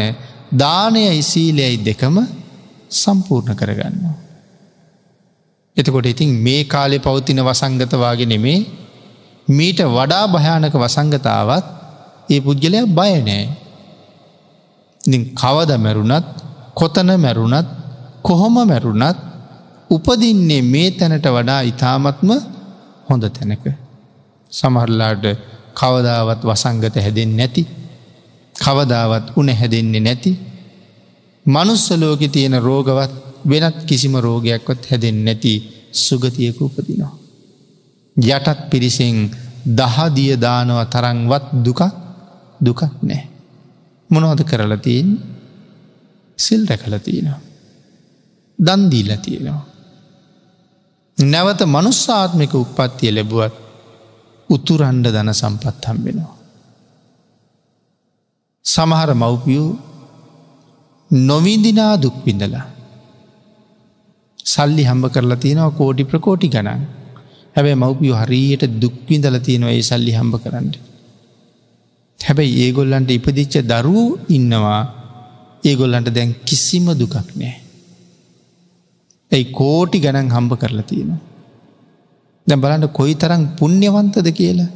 දානයයි 0.62 1.22
සීලයයි 1.32 1.76
දෙකම 1.88 2.16
සම්පූර්ණ 3.00 3.54
කරගන්නවා. 3.62 4.16
එතකොට 5.76 6.06
ඉතින් 6.06 6.30
මේ 6.44 6.64
කාලෙ 6.72 6.98
පවතින 7.04 7.40
වසංගතවාගෙන 7.48 8.32
මේ 8.44 8.58
මීට 9.56 9.80
වඩා 9.96 10.24
භයානක 10.34 10.74
වසංගතාවත් 10.84 11.66
ඒ 12.34 12.38
පුද්ගලයක් 12.46 12.86
බයනෑ. 12.98 13.44
කවද 15.40 15.70
මැරුණත් 15.84 16.26
කොතන 16.80 17.10
මැරුණත් 17.24 17.68
කොහොම 18.26 18.52
මැරුණත් 18.70 19.18
උපදින්නේ 19.96 20.62
මේ 20.72 20.86
තැනට 20.98 21.26
වඩා 21.36 21.60
ඉතාමත්ම 21.72 22.30
හොඳ 23.10 23.24
තැනක. 23.36 23.64
සමහරලාට 24.58 25.26
කවදාවත් 25.80 26.40
වසංගත 26.50 26.96
හැදෙන් 27.06 27.30
නැති. 27.38 27.62
කවදාවත් 28.64 29.26
උන 29.38 29.48
හැදෙන්නේ 29.60 30.00
නැති. 30.08 30.30
මනුස්සලෝකෙ 31.52 32.28
තියෙන 32.34 32.62
රෝගවත් 32.68 33.25
වෙනත් 33.50 33.76
කිසිම 33.90 34.14
රෝගයක්වත් 34.26 34.82
හැදෙන් 34.90 35.18
නැති 35.26 35.52
සුගතියක 36.04 36.58
උපදිනවා. 36.66 37.12
යටත් 38.34 38.60
පිරිසිෙන් 38.70 39.16
දහදිය 39.80 40.34
දානව 40.44 40.78
තරංවත් 40.94 41.46
දුකක් 41.64 41.80
දුකක් 42.66 42.80
නෑ. 43.08 43.22
මොනොහද 44.12 44.40
කරලතියෙන් 44.50 45.08
සිල් 46.44 46.62
රැකලතියනවා. 46.70 47.38
දන්දීල 48.66 49.10
තියෙනවා. 49.24 49.62
නැවත 51.32 51.60
මනුස්සාත්මික 51.74 52.52
උපත්තිය 52.62 53.10
ලැබුවත් 53.16 53.54
උතුරන්ඩ 54.54 55.06
දන 55.14 55.28
සම්පත් 55.40 55.82
හම් 55.88 55.98
වෙනවා. 56.06 56.32
සමහර 58.74 59.08
මව්පියූ 59.22 59.70
නොවිදිනා 61.28 61.94
දුක්විඳලා 62.02 62.66
සල්ලි 64.52 64.82
හම්බ 64.88 65.04
කරලා 65.14 65.38
තියෙනවා 65.44 65.74
කෝඩි 65.80 66.02
ප්‍රකෝටි 66.10 66.48
ගණන් 66.54 66.82
හැබැයි 67.56 67.76
මව්පියෝ 67.82 68.18
හරියට 68.24 68.64
දුක්විඳල 68.82 69.36
තියෙනවා 69.46 69.72
ඒ 69.78 69.84
සල්ලි 69.90 70.12
හම්බ 70.18 70.34
කරන්න. 70.44 70.66
හැබැයි 72.26 72.52
ඒගොල්ලන්ට 72.64 73.10
ඉපදිච්ච 73.18 73.54
දරූ 73.72 74.04
ඉන්නවා 74.36 74.80
ඒගොල්ලන්ට 75.70 76.10
දැන් 76.18 76.30
කිසිම 76.50 76.84
දුකක් 77.00 77.28
නෑ. 77.40 77.54
ඇයි 79.32 79.44
කෝටි 79.60 79.98
ගණන් 80.04 80.28
හම්බ 80.36 80.52
කරලා 80.64 80.86
තියෙනවා. 80.90 81.20
දැ 82.48 82.58
බලන්න 82.64 82.84
කොයි 82.98 83.14
තරං 83.22 83.42
පුුණ්්‍යවන්තද 83.60 84.26
කියලා. 84.40 84.68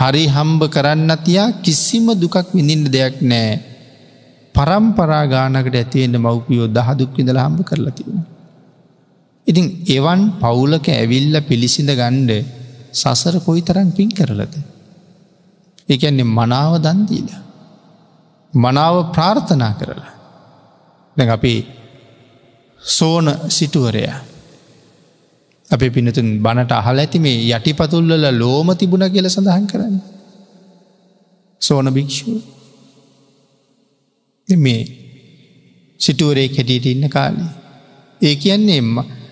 හරි 0.00 0.22
හම්බ 0.36 0.60
කරන්න 0.76 1.10
තියා 1.26 1.48
කිසිම 1.66 2.06
දුකක් 2.22 2.36
විඳින්න 2.56 2.84
දෙයක් 2.96 3.14
නෑ. 3.32 3.52
පරම්පරාගානකට 4.56 5.76
ඇතියෙන්ට 5.82 6.18
මව්පියෝ 6.28 6.68
දහදුක් 6.78 7.10
විඳල 7.20 7.38
හම්බ 7.44 7.58
කරලා 7.72 7.94
තියෙනවා. 8.00 8.24
ඉතින් 9.50 9.66
එවන් 9.96 10.20
පවුලක 10.42 10.84
ඇවිල්ල 10.92 11.34
පිළිසිඳ 11.48 11.90
ගණ්ඩ 12.00 12.30
සසර 13.00 13.34
කොයි 13.46 13.62
තරන් 13.68 13.88
පින් 13.98 14.10
කරලද. 14.18 14.52
එකන්නේ 15.94 16.26
මනාව 16.38 16.72
දන්දීල. 16.86 17.28
මනාව 18.64 18.96
ප්‍රාර්ථනා 19.14 19.72
කරලා. 19.80 20.10
දැ 21.18 21.28
අපි 21.36 21.52
සෝන 22.96 23.26
සිටුවරයා. 23.56 24.18
අපි 25.74 25.86
පිනතුන් 25.96 26.28
බණට 26.46 26.70
අහල 26.80 26.98
ඇති 27.02 27.18
මේ 27.26 27.36
යටිපතුල්ලල 27.58 28.12
ලෝම 28.42 28.68
තිබුණ 28.80 29.06
කියල 29.14 29.28
සඳහන් 29.36 29.64
කරන්න. 29.72 29.96
සෝන 31.66 31.86
භික්‍ෂූ 31.98 32.38
මේ 34.64 34.80
සිටුවරේ 36.06 36.46
කෙටියට 36.56 36.86
ඉන්න 36.94 37.06
කාලේ. 37.16 37.48
ඒ 38.26 38.34
කියන්නේ 38.42 38.80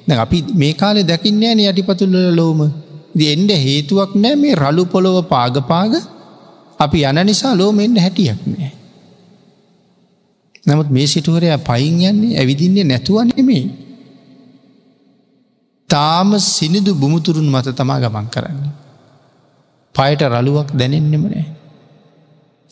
දැ 0.08 0.18
අපි 0.24 0.38
මේ 0.60 0.72
කාලෙ 0.80 1.00
දකින්න 1.10 1.42
ෑන 1.48 1.62
යටිපතුල්ල 1.70 2.16
ලෝම 2.40 2.58
දෙන්ඩ 3.20 3.50
හේතුවක් 3.66 4.10
නෑ 4.24 4.36
මේ 4.42 4.54
රලු 4.64 4.82
පොළොව 4.94 5.16
පාගපාග 5.34 5.92
අපි 6.84 7.04
යන 7.10 7.18
නිසා 7.30 7.52
ලෝම 7.60 7.76
එන්න 7.86 7.96
හැටියක් 8.04 8.40
නෑ. 8.52 8.70
නමුත් 10.66 10.90
මේ 10.96 11.06
සිටුවරය 11.14 11.46
පයින් 11.70 11.96
යන්නේ 12.10 12.32
ඇවිදින්නේ 12.42 12.84
නැතුවනෙමේ. 12.90 13.62
තාම 15.92 16.28
සිනිදු 16.56 16.94
බුමුතුරුන් 17.00 17.48
මත 17.54 17.66
තමා 17.80 18.00
ගමන් 18.04 18.26
කරන්න. 18.36 18.62
පයට 19.96 20.22
රළුවක් 20.32 20.68
දැනෙන්නෙම 20.80 21.24
නෑ. 21.32 21.44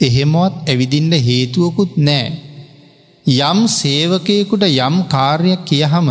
එහෙමවත් 0.06 0.54
ඇවිදින්ට 0.70 1.14
හේතුවකුත් 1.28 1.92
නෑ. 2.08 2.28
යම් 3.50 3.58
සේවකයකුට 3.80 4.64
යම් 4.86 4.94
කාර්යක් 5.14 5.60
කියහම 5.68 6.08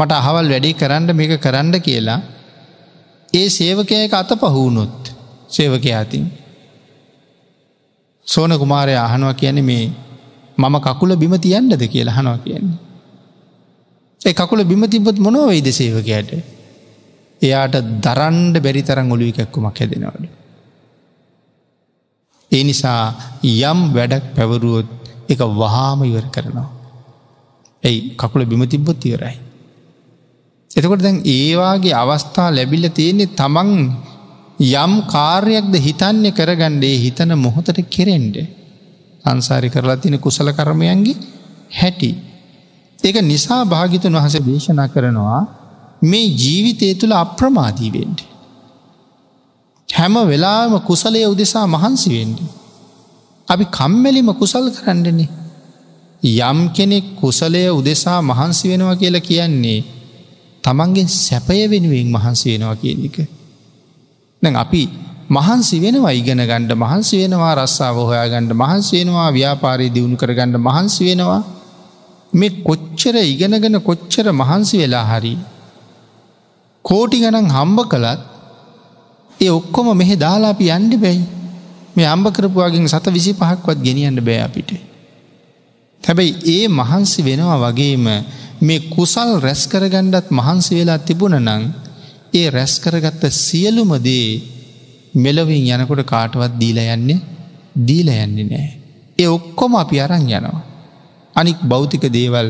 මට 0.00 0.12
අහවල් 0.20 0.46
වැඩේ 0.52 0.74
කරන්න 0.82 1.06
මේක 1.18 1.32
කරන්න 1.46 1.72
කියලා 1.88 2.18
ඒ 3.40 3.44
සේවකයක 3.56 4.12
අත 4.20 4.30
පහුවුණොත් 4.42 4.94
සේවකයාතින්. 5.56 6.24
සෝන 8.32 8.52
කුමාරය 8.62 8.94
අහනුව 9.06 9.32
කියන 9.42 9.58
මේ 9.70 9.84
මම 10.62 10.76
කකුල 10.88 11.12
බිම 11.22 11.34
තියන්නද 11.46 11.82
කියලා 11.94 12.16
හනවා 12.18 12.38
කියන්නේ. 12.46 12.76
ඒ 14.28 14.32
කකුල 14.40 14.60
බිම 14.72 14.82
තිබොත් 14.94 15.18
මොනොවයිද 15.26 15.68
සේවකයට 15.80 16.30
එයාට 17.46 17.76
දරන්ඩ 18.06 18.56
බැරි 18.64 18.82
තරං 18.90 19.08
ඔලු 19.16 19.24
එකැක්කුමක් 19.32 19.76
හැදෙනවලු. 19.82 20.28
ඒ 22.56 22.60
නිසා 22.68 23.02
යම් 23.70 23.78
වැඩක් 23.96 24.24
පැවරුවොත් 24.36 24.88
එක 25.32 25.40
වහාම 25.62 25.98
ඉවර 26.10 26.24
කරනවා. 26.34 26.68
ඇයි 27.86 27.98
කකුල 28.22 28.42
බිම 28.52 28.62
තිබ්බොත් 28.74 28.98
තිවරයි. 29.04 29.36
එතකොට 30.78 31.02
දැන් 31.06 31.18
ඒවාගේ 31.36 31.94
අවස්ථා 32.04 32.48
ලැබිල 32.58 32.84
තියෙන්නේ 32.98 33.28
තමන් 33.40 33.72
යම් 34.76 34.92
කාර්යක්ද 35.14 35.74
හිතන්‍ය 35.86 36.30
කරගණ්ඩේ 36.38 36.96
හිතන 37.04 37.32
මොහොතට 37.44 37.78
කෙරෙන්ඩ. 37.96 38.36
සංසාරි 39.24 39.68
කරලා 39.74 39.96
තින 40.04 40.16
කුසල 40.26 40.50
කරමයන්ගේ 40.58 41.14
හැටි. 41.80 42.10
ඒක 43.06 43.16
නිසා 43.32 43.60
භාගිතන් 43.74 44.14
වහස 44.20 44.36
දේශනා 44.48 44.88
කරනවා 44.94 45.40
මේ 46.10 46.24
ජීවිතය 46.42 46.88
තුළ 47.00 47.14
අප්‍රමාදීවෙන්ඩ. 47.22 48.18
හැම 49.96 50.14
වෙලාම 50.32 50.72
කුසලය 50.90 51.22
උදෙසා 51.32 51.66
මහන්සිවෙන්ඩ. 51.76 52.38
අපි 53.52 53.64
කම්මැලිම 53.78 54.28
කුසල් 54.42 54.66
කරන්නනේ. 54.78 55.28
යම් 56.50 56.58
කෙනෙක් 56.76 57.04
කුසලය 57.22 57.62
උදෙසා 57.80 58.20
මහන්සි 58.30 58.62
වෙනවා 58.72 58.96
කියලා 59.02 59.24
කියන්නේ 59.30 59.80
තමන්ගෙන් 60.66 61.04
සැපය 61.14 61.60
වෙනුවෙන් 61.72 62.08
මහන්සි 62.16 62.46
වෙනවා 62.56 62.76
කියන 62.80 63.00
එක. 63.08 63.16
නැ 64.42 64.52
අපි 64.64 64.82
මහන්සි 65.36 65.76
වෙනවා 65.84 66.12
ඉගෙන 66.20 66.40
ගණ්ඩ 66.50 66.72
මහන්සි 66.84 67.14
වෙනවා 67.22 67.52
රස්සාාව 67.60 67.98
හොයා 68.10 68.28
ගණ්ඩ 68.32 68.52
මහන්සි 68.62 68.92
වෙනවා 69.00 69.28
ව්‍යාපාරය 69.36 69.86
දියුණු 69.94 70.16
කරගණ්ඩ 70.22 70.56
මහන්සි 70.68 71.00
වෙනවා 71.08 71.40
මේ 72.40 72.50
කොච්චර 72.68 73.14
ඉගෙනගෙන 73.34 73.76
කොච්චර 73.88 74.26
මහන්සි 74.40 74.74
වෙලා 74.82 75.04
හරි. 75.12 75.34
කෝටි 76.88 77.18
ගණන් 77.24 77.46
හම්බ 77.56 77.78
කළත් 77.92 78.20
ඒ 79.44 79.50
ඔක්කොම 79.58 79.86
මෙහෙ 80.00 80.16
දාලාපි 80.24 80.64
අන්ඩි 80.76 80.96
බැයි 81.04 81.22
මේ 81.96 82.06
අම්භ 82.14 82.28
කරපුවාගෙන් 82.36 82.88
සත 82.94 83.06
විසි 83.18 83.32
පහක්වත් 83.40 83.78
ගෙනියන්න 83.86 84.18
බෑ 84.28 84.40
අපිට. 84.48 84.70
හැබැයි 86.06 86.30
ඒ 86.54 86.64
මහන්සි 86.78 87.18
වෙනවා 87.28 87.58
වගේම 87.64 88.06
මේ 88.66 88.80
කුසල් 88.94 89.30
රැස්කරගණ්ඩත් 89.44 90.28
මහන්සේලා 90.38 90.98
තිබුණ 91.08 91.36
නං 91.48 91.62
ඒ 92.40 92.46
රැස්කරගත්ත 92.56 93.24
සියලුමදේ 93.44 94.26
මෙලොවින් 95.24 95.68
යනකොට 95.74 96.02
කාටවත් 96.12 96.54
දීලා 96.62 96.86
යන්නේ 96.96 97.18
දීලා 97.88 98.20
යන්නේ 98.26 98.46
නෑ. 98.52 98.68
ඒ 99.22 99.28
ඔක්කොම 99.36 99.72
අපි 99.82 100.00
අරං 100.04 100.26
යනවා. 100.38 100.58
අනික් 101.40 101.60
බෞතික 101.72 102.04
දේවල් 102.18 102.48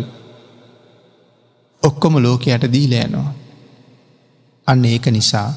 ඔක්කොම 1.89 2.15
ලෝකයට 2.27 2.65
දීලා 2.77 3.07
යනවා. 3.09 3.31
අන්න 4.71 4.85
ඒක 4.93 5.07
නිසා 5.19 5.49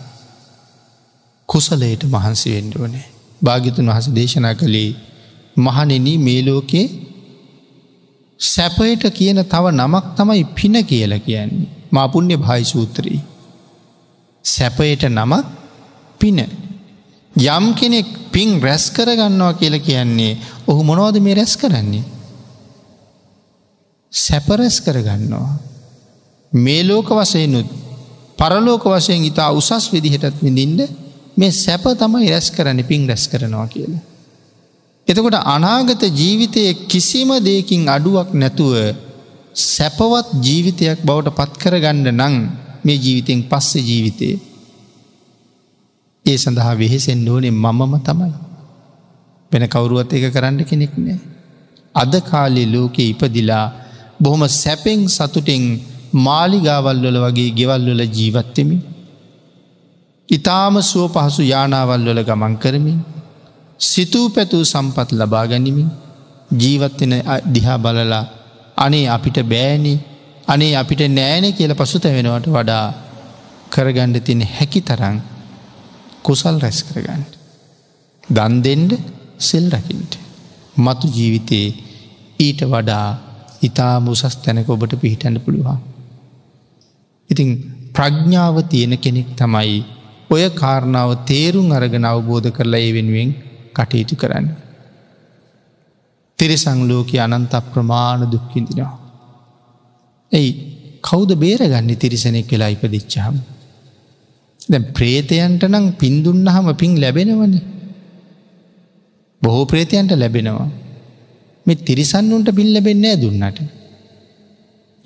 කුසලයට 1.51 2.03
මහන්සි 2.15 2.47
වෙන්ඩුවනේ. 2.55 3.05
භාගිතුන් 3.45 3.87
වහස 3.91 4.07
දේශනා 4.19 4.55
කළේ 4.61 4.91
මහනෙන 5.65 6.07
මේ 6.27 6.41
ලෝකේ 6.49 6.87
සැපයට 8.45 9.01
කියන 9.17 9.37
තව 9.51 9.65
නමක් 9.73 10.05
තමයි 10.17 10.43
පින 10.55 10.73
කියල 10.89 11.19
කියන්නේ. 11.25 11.67
මාපුුණ්‍ය 11.91 12.37
භායිසූත්‍රී. 12.37 13.19
සැපයට 14.43 15.03
නම 15.09 15.33
පින. 16.19 16.37
යම් 17.55 17.73
කෙනෙක් 17.73 18.05
පින් 18.31 18.61
රැස් 18.61 18.89
කරගන්නවා 18.91 19.53
කියල 19.59 19.79
කියන්නේ 19.79 20.37
ඔහු 20.67 20.83
මොනවද 20.89 21.15
මේ 21.25 21.33
රැස් 21.39 21.55
කරන්නේ. 21.61 22.03
සැපරැස් 24.25 24.81
කරගන්නවා. 24.85 25.57
මේ 26.63 26.83
ලෝක 26.87 27.09
වසයනුත් 27.09 27.65
පරලෝක 28.37 28.85
වසයෙන් 28.95 29.23
ඉතා 29.29 29.49
උසස් 29.51 29.89
විදිහටත් 29.93 30.43
විඳින්ට 30.43 30.91
මේ 31.37 31.51
සැප 31.51 31.81
තමයි 31.99 32.29
රැස් 32.31 32.47
කරන්න 32.55 32.83
පින් 32.89 33.07
රැස් 33.09 33.25
කරනවා 33.31 33.67
කියලා. 33.67 34.03
එතකොට 35.09 35.35
අනාගත 35.55 36.01
ජීවිතයේ 36.19 36.71
කිසිම 36.91 37.29
දෙයකින් 37.47 37.83
අඩුවක් 37.95 38.29
නැතුව 38.41 38.73
සැපවත් 39.69 40.27
ජීවිතයක් 40.45 40.97
බවට 41.07 41.29
පත්කරගන්න 41.39 42.07
නං 42.19 42.33
මේ 42.85 42.97
ජීවිතෙන් 43.05 43.39
පස්ස 43.51 43.69
ජීවිතය. 43.89 44.29
ඒ 46.29 46.37
සඳහා 46.43 46.73
වෙහෙසෙන් 46.81 47.21
ඕනේ 47.33 47.51
මමම 47.65 47.95
තමයි. 48.07 48.31
වෙන 49.51 49.63
කවුරුවත් 49.73 50.11
එක 50.17 50.25
කරන්න 50.35 50.59
කෙනෙක් 50.69 50.93
නෑ. 51.05 51.17
අද 52.01 52.11
කාලෙ 52.29 52.63
ලෝකෙ 52.73 53.01
ඉපදිලා 53.13 53.65
බොහොම 54.23 54.43
සැපෙන් 54.61 54.99
සතුටෙන් 55.17 55.63
මාලිගාවල්වල 56.25 57.17
වගේ 57.27 57.49
ගෙවල්වල 57.59 58.01
ජීවත්තෙමි. 58.17 58.77
ඉතාම 60.37 60.73
සුව 60.89 61.07
පහසු 61.15 61.41
යානාවල්වල 61.53 62.19
ගමන් 62.29 62.53
කරමින් 62.65 62.99
සිතූ 63.77 64.29
පැතුූ 64.35 64.65
සම්පත් 64.65 65.11
ලබා 65.21 65.45
ගැනිමින් 65.53 65.89
ජීවත්වෙන 66.61 67.13
දිහා 67.53 67.79
බලලා 67.85 68.23
අනේ 68.85 69.05
අපිට 69.15 69.37
බෑනි 69.53 69.93
අනේ 70.53 70.71
අපිට 70.81 71.01
නෑන 71.19 71.45
කියල 71.57 71.73
පසු 71.81 71.97
තැවෙනවට 72.05 72.47
වඩා 72.57 72.85
කරගණ්ඩ 73.73 74.19
තින 74.29 74.41
හැකි 74.55 74.81
තරං 74.89 75.17
කුසල් 76.25 76.59
රැස් 76.63 76.79
කරගන්නට. 76.89 77.31
දන් 78.35 78.55
දෙෙන්ඩ 78.63 78.91
සෙල් 79.49 79.65
රකින්ට. 79.77 80.11
මතු 80.83 81.07
ජීවිතයේ 81.15 81.67
ඊට 82.45 82.61
වඩා 82.73 83.07
ඉතා 83.67 83.95
මුසස් 84.05 84.35
තැනක 84.45 84.69
ඔබට 84.73 84.93
පිහිටැඩ 85.03 85.37
පුළුවන්. 85.45 85.77
ඉතිං 87.31 87.49
ප්‍රඥ්ඥාව 87.93 88.55
තියෙන 88.71 88.93
කෙනෙක් 89.03 89.27
තමයි 89.39 89.77
ඔය 90.33 90.45
කාරණාව 90.61 91.11
තේරුම් 91.27 91.67
අරගෙන 91.77 92.05
අවබෝධ 92.11 92.49
කරලා 92.57 92.83
ඒ 92.87 92.93
වෙනුවෙන් 92.97 93.29
කටයුතු 93.85 94.15
කරන්න. 94.21 94.47
තිරිසංලෝක 96.39 97.09
අනන්ත 97.25 97.53
ප්‍රමාණ 97.73 98.21
දුක්කින්දිනවා. 98.33 98.91
ඇයි 100.35 100.49
කෞද 101.09 101.29
බේරගන්න 101.43 101.89
තිරිසනෙක් 102.03 102.47
වෙලා 102.53 102.69
ඉපදිච්චාම. 102.75 103.35
දැ 104.71 104.79
ප්‍රේතයන්ට 104.97 105.63
නම් 105.73 105.85
පින්දුන්නහම 106.03 106.65
පින් 106.83 106.91
ලැබෙනවන. 107.03 107.53
බොහෝ 109.43 109.65
ප්‍රේතයන්ට 109.71 110.11
ලැබෙනවා. 110.23 110.69
මෙ 111.65 111.73
තිරිසන්නුන්ට 111.89 112.49
පින් 112.59 112.67
ලැබෙන්නේ 112.77 113.15
දුන්නට. 113.23 113.57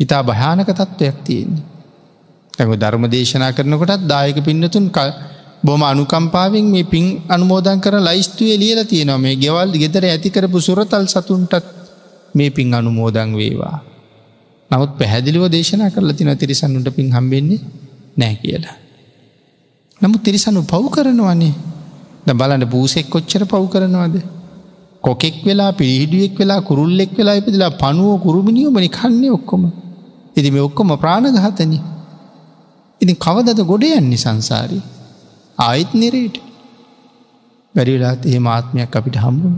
ඉතා 0.03 0.21
භයානක 0.29 0.69
තත්ත්වයක් 0.79 1.17
තියෙන්නේ. 1.27 1.63
ඇඟ 2.59 2.75
ධර්ම 2.83 3.03
දේශනා 3.15 3.51
කරනකොටත් 3.57 4.03
දායක 4.13 4.37
පින්නතුන් 4.47 4.87
කල්. 4.97 5.09
බොම 5.63 5.81
අනුකම්පාවෙන් 5.89 6.65
මේ 6.75 6.83
පින් 6.91 7.05
අනුමෝදන් 7.35 7.77
කර 7.85 7.95
ලයිස්තුවේ 8.07 8.55
ලියල 8.61 8.79
තියෙනවා 8.91 9.19
මේ 9.25 9.33
ගෙවල් 9.43 9.71
ගෙදර 9.83 10.03
ඇතිකරපු 10.13 10.59
සුරතල් 10.67 11.03
සතුන්ටත් 11.13 11.65
මේ 12.37 12.49
පින් 12.57 12.69
අනුමෝදං 12.79 13.29
වේවා. 13.39 13.77
නමුත් 14.71 14.91
පැහැදිලිව 14.99 15.43
දේශනා 15.57 15.89
කරලා 15.95 16.15
තින 16.19 16.29
තිරිසන්නුට 16.43 16.87
පින් 16.97 17.09
හම්බෙන්නේ 17.17 17.59
නෑ 18.21 18.35
කියලා. 18.43 18.75
නමුත් 20.03 20.21
තිරිසනු 20.27 20.59
පව් 20.71 20.83
කරනවනේ 20.95 21.51
ද 22.27 22.35
බලන්න 22.39 22.65
පූසෙක් 22.73 23.05
කොච්චර 23.15 23.43
පව් 23.53 23.63
කරනවාද. 23.73 24.15
කොකෙක් 25.07 25.35
වෙලා 25.49 25.71
පිහිඩුවෙක් 25.79 26.33
වෙලා 26.41 26.59
කුරුල්ලෙක් 26.69 27.09
වෙලා 27.19 27.35
ඉපදිලා 27.41 27.71
පනුවෝ 27.81 28.17
කුරුමිණියෝමනි 28.25 28.89
කන්නේ 28.97 29.31
ඔක්කොම. 29.37 29.61
එදි 30.39 30.49
මේ 30.55 30.63
ඔක්කොම 30.69 30.87
ප්‍රාණගහතනි. 31.03 31.77
ඉතින් 33.01 33.17
කවදද 33.27 33.59
ගොඩ 33.73 33.83
යන්නේ 33.97 34.21
සංසාරී. 34.25 34.83
ආයිත් 35.59 35.91
නිරේට 35.99 36.35
වැඩිවෙලාත් 37.75 38.25
එහෙම 38.31 38.47
ආත්මයක් 38.47 38.95
අපිට 38.99 39.17
හම්බුණ 39.25 39.57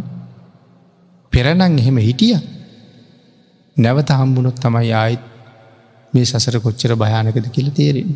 පෙරනං 1.34 1.64
එහෙම 1.82 1.98
හිටිය 2.08 2.38
නැවත 3.84 4.10
හම්බුණොත් 4.22 4.58
තමයි 4.66 4.92
ආයිත් 5.04 5.24
මේ 6.14 6.26
සසර 6.32 6.56
කොච්චර 6.66 6.94
භයානකද 7.04 7.48
කියල 7.56 7.70
තේරෙන 7.80 8.10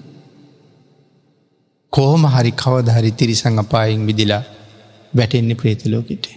කෝම 1.95 2.21
හරි 2.36 2.51
කවදහරි 2.63 3.11
තිරිසං 3.19 3.57
අපායෙන් 3.63 4.01
විදිලා 4.09 4.43
වැටෙන්නේ 5.17 5.57
ප්‍රේතලෝකට 5.61 6.28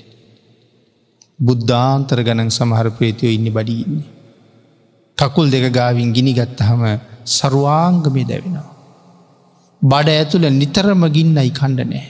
බුද්ධාන්තර 1.47 2.19
ගණන් 2.29 2.51
සමහර 2.59 2.87
ප්‍රේතියෝ 2.99 3.35
ඉන්න 3.39 3.49
බඩිඉන්නේ 3.57 4.09
කකුල් 5.21 5.47
දෙක 5.55 5.65
ගාවින් 5.79 6.11
ගිනි 6.17 6.33
ගත්තහම 6.39 6.83
සරුවාංගමය 7.37 8.23
දැවෙනවා 8.31 8.80
බඩ 9.89 10.09
ඇතුළ 10.21 10.45
නිතරම 10.61 11.03
ගින්නයි 11.17 11.45
කණ්ඩනෑ. 11.59 12.03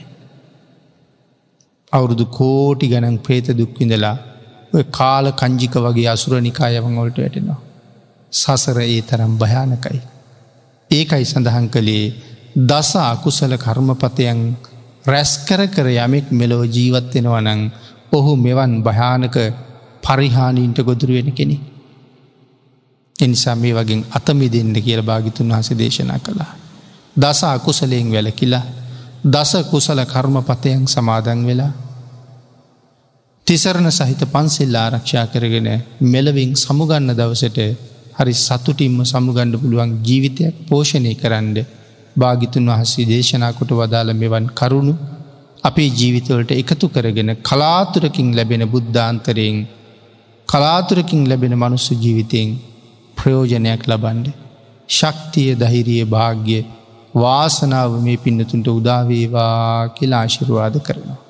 අවුරුදු 1.97 2.25
කෝටි 2.37 2.85
ගණන් 2.91 3.17
ප්‍රේත 3.25 3.47
දුක්විඳලා 3.59 4.15
ඔය 4.75 4.83
කාල 4.97 5.25
කංජික 5.41 5.75
වගේ 5.85 6.07
අසුරනිකායවන් 6.13 6.97
ඔලට 7.03 7.17
වැටෙනවා. 7.23 7.57
සසර 8.41 8.77
ඒ 8.95 8.99
තරම් 9.09 9.33
භයානකයි. 9.43 9.99
ඒකයි 10.97 11.23
සඳහන් 11.33 11.65
කළේ 11.75 12.05
දස 12.69 12.89
අකුසල 13.13 13.53
කර්මපතයන් 13.65 14.39
රැස්කර 15.11 15.61
කර 15.75 15.87
යමෙක් 16.05 16.25
මෙලොව 16.39 16.63
ජීවත්වෙනවනං 16.75 17.61
ඔහු 18.17 18.31
මෙවන් 18.45 18.71
භයානක 18.87 19.35
පරිහානීන්ට 20.05 20.79
ගොදුරුවෙන 20.89 21.29
කෙනෙ. 21.37 21.57
එනිසා 23.23 23.55
මේ 23.63 23.73
වගේ 23.79 23.97
අතමි 24.17 24.47
දෙන්න 24.55 24.73
කියල 24.85 25.01
භාගිතුන් 25.11 25.49
වහස 25.55 25.71
දේශනා 25.83 26.19
කළා. 26.27 26.53
දස 27.19 27.39
අකුසලයෙන් 27.43 28.11
වැලකිලා 28.13 28.65
දස 29.33 29.51
කුසල 29.71 29.99
කර්මපතයන් 30.13 30.83
සමාදන් 30.93 31.41
වෙලා 31.47 31.71
තිසරණ 33.45 33.89
සහිත 33.97 34.21
පන්සිල්ල 34.33 34.75
ආරක්ෂා 34.83 35.25
කරගෙන 35.33 35.67
මෙලවින් 36.13 36.51
සමුගන්න 36.63 37.09
දවසට 37.19 37.59
හරි 38.17 38.33
සතුටින්ම 38.45 38.97
සමුගණ්ඩ 39.11 39.55
පුළුවන් 39.61 39.91
ජීවිතයක් 40.07 40.55
පෝෂණය 40.69 41.13
කරන්න 41.21 41.55
භාගිතුන් 42.21 42.69
වහස්සේ 42.79 43.05
දේශනා 43.13 43.53
කොට 43.59 43.71
වදාළ 43.81 44.09
මෙවන් 44.23 44.45
කරුණු 44.61 44.93
අපේ 45.67 45.89
ජීවිතවලට 45.99 46.51
එකතු 46.61 46.87
කරගෙන 46.95 47.29
කලාතුරකින් 47.49 48.29
ලැබෙන 48.37 48.63
බුද්ධාන්තරයෙන් 48.73 49.57
කලාතුරකින් 50.51 51.23
ලැබෙන 51.31 51.55
මනුස්ස 51.61 51.87
ජීවිතයෙන් 52.03 52.57
ප්‍රයෝජනයක් 53.17 53.81
ලබන්ඩ 53.93 54.27
ශක්තිය 54.97 55.49
දහිරිය 55.61 56.03
භාග්‍ය 56.13 56.61
වාසනාව 57.19 57.95
මේ 58.05 58.15
පින්නතුන්ට 58.25 58.67
උදාවේවා 58.75 59.89
කියලා 59.97 60.21
ආශිරවාද 60.27 60.79
කරනවා. 60.89 61.21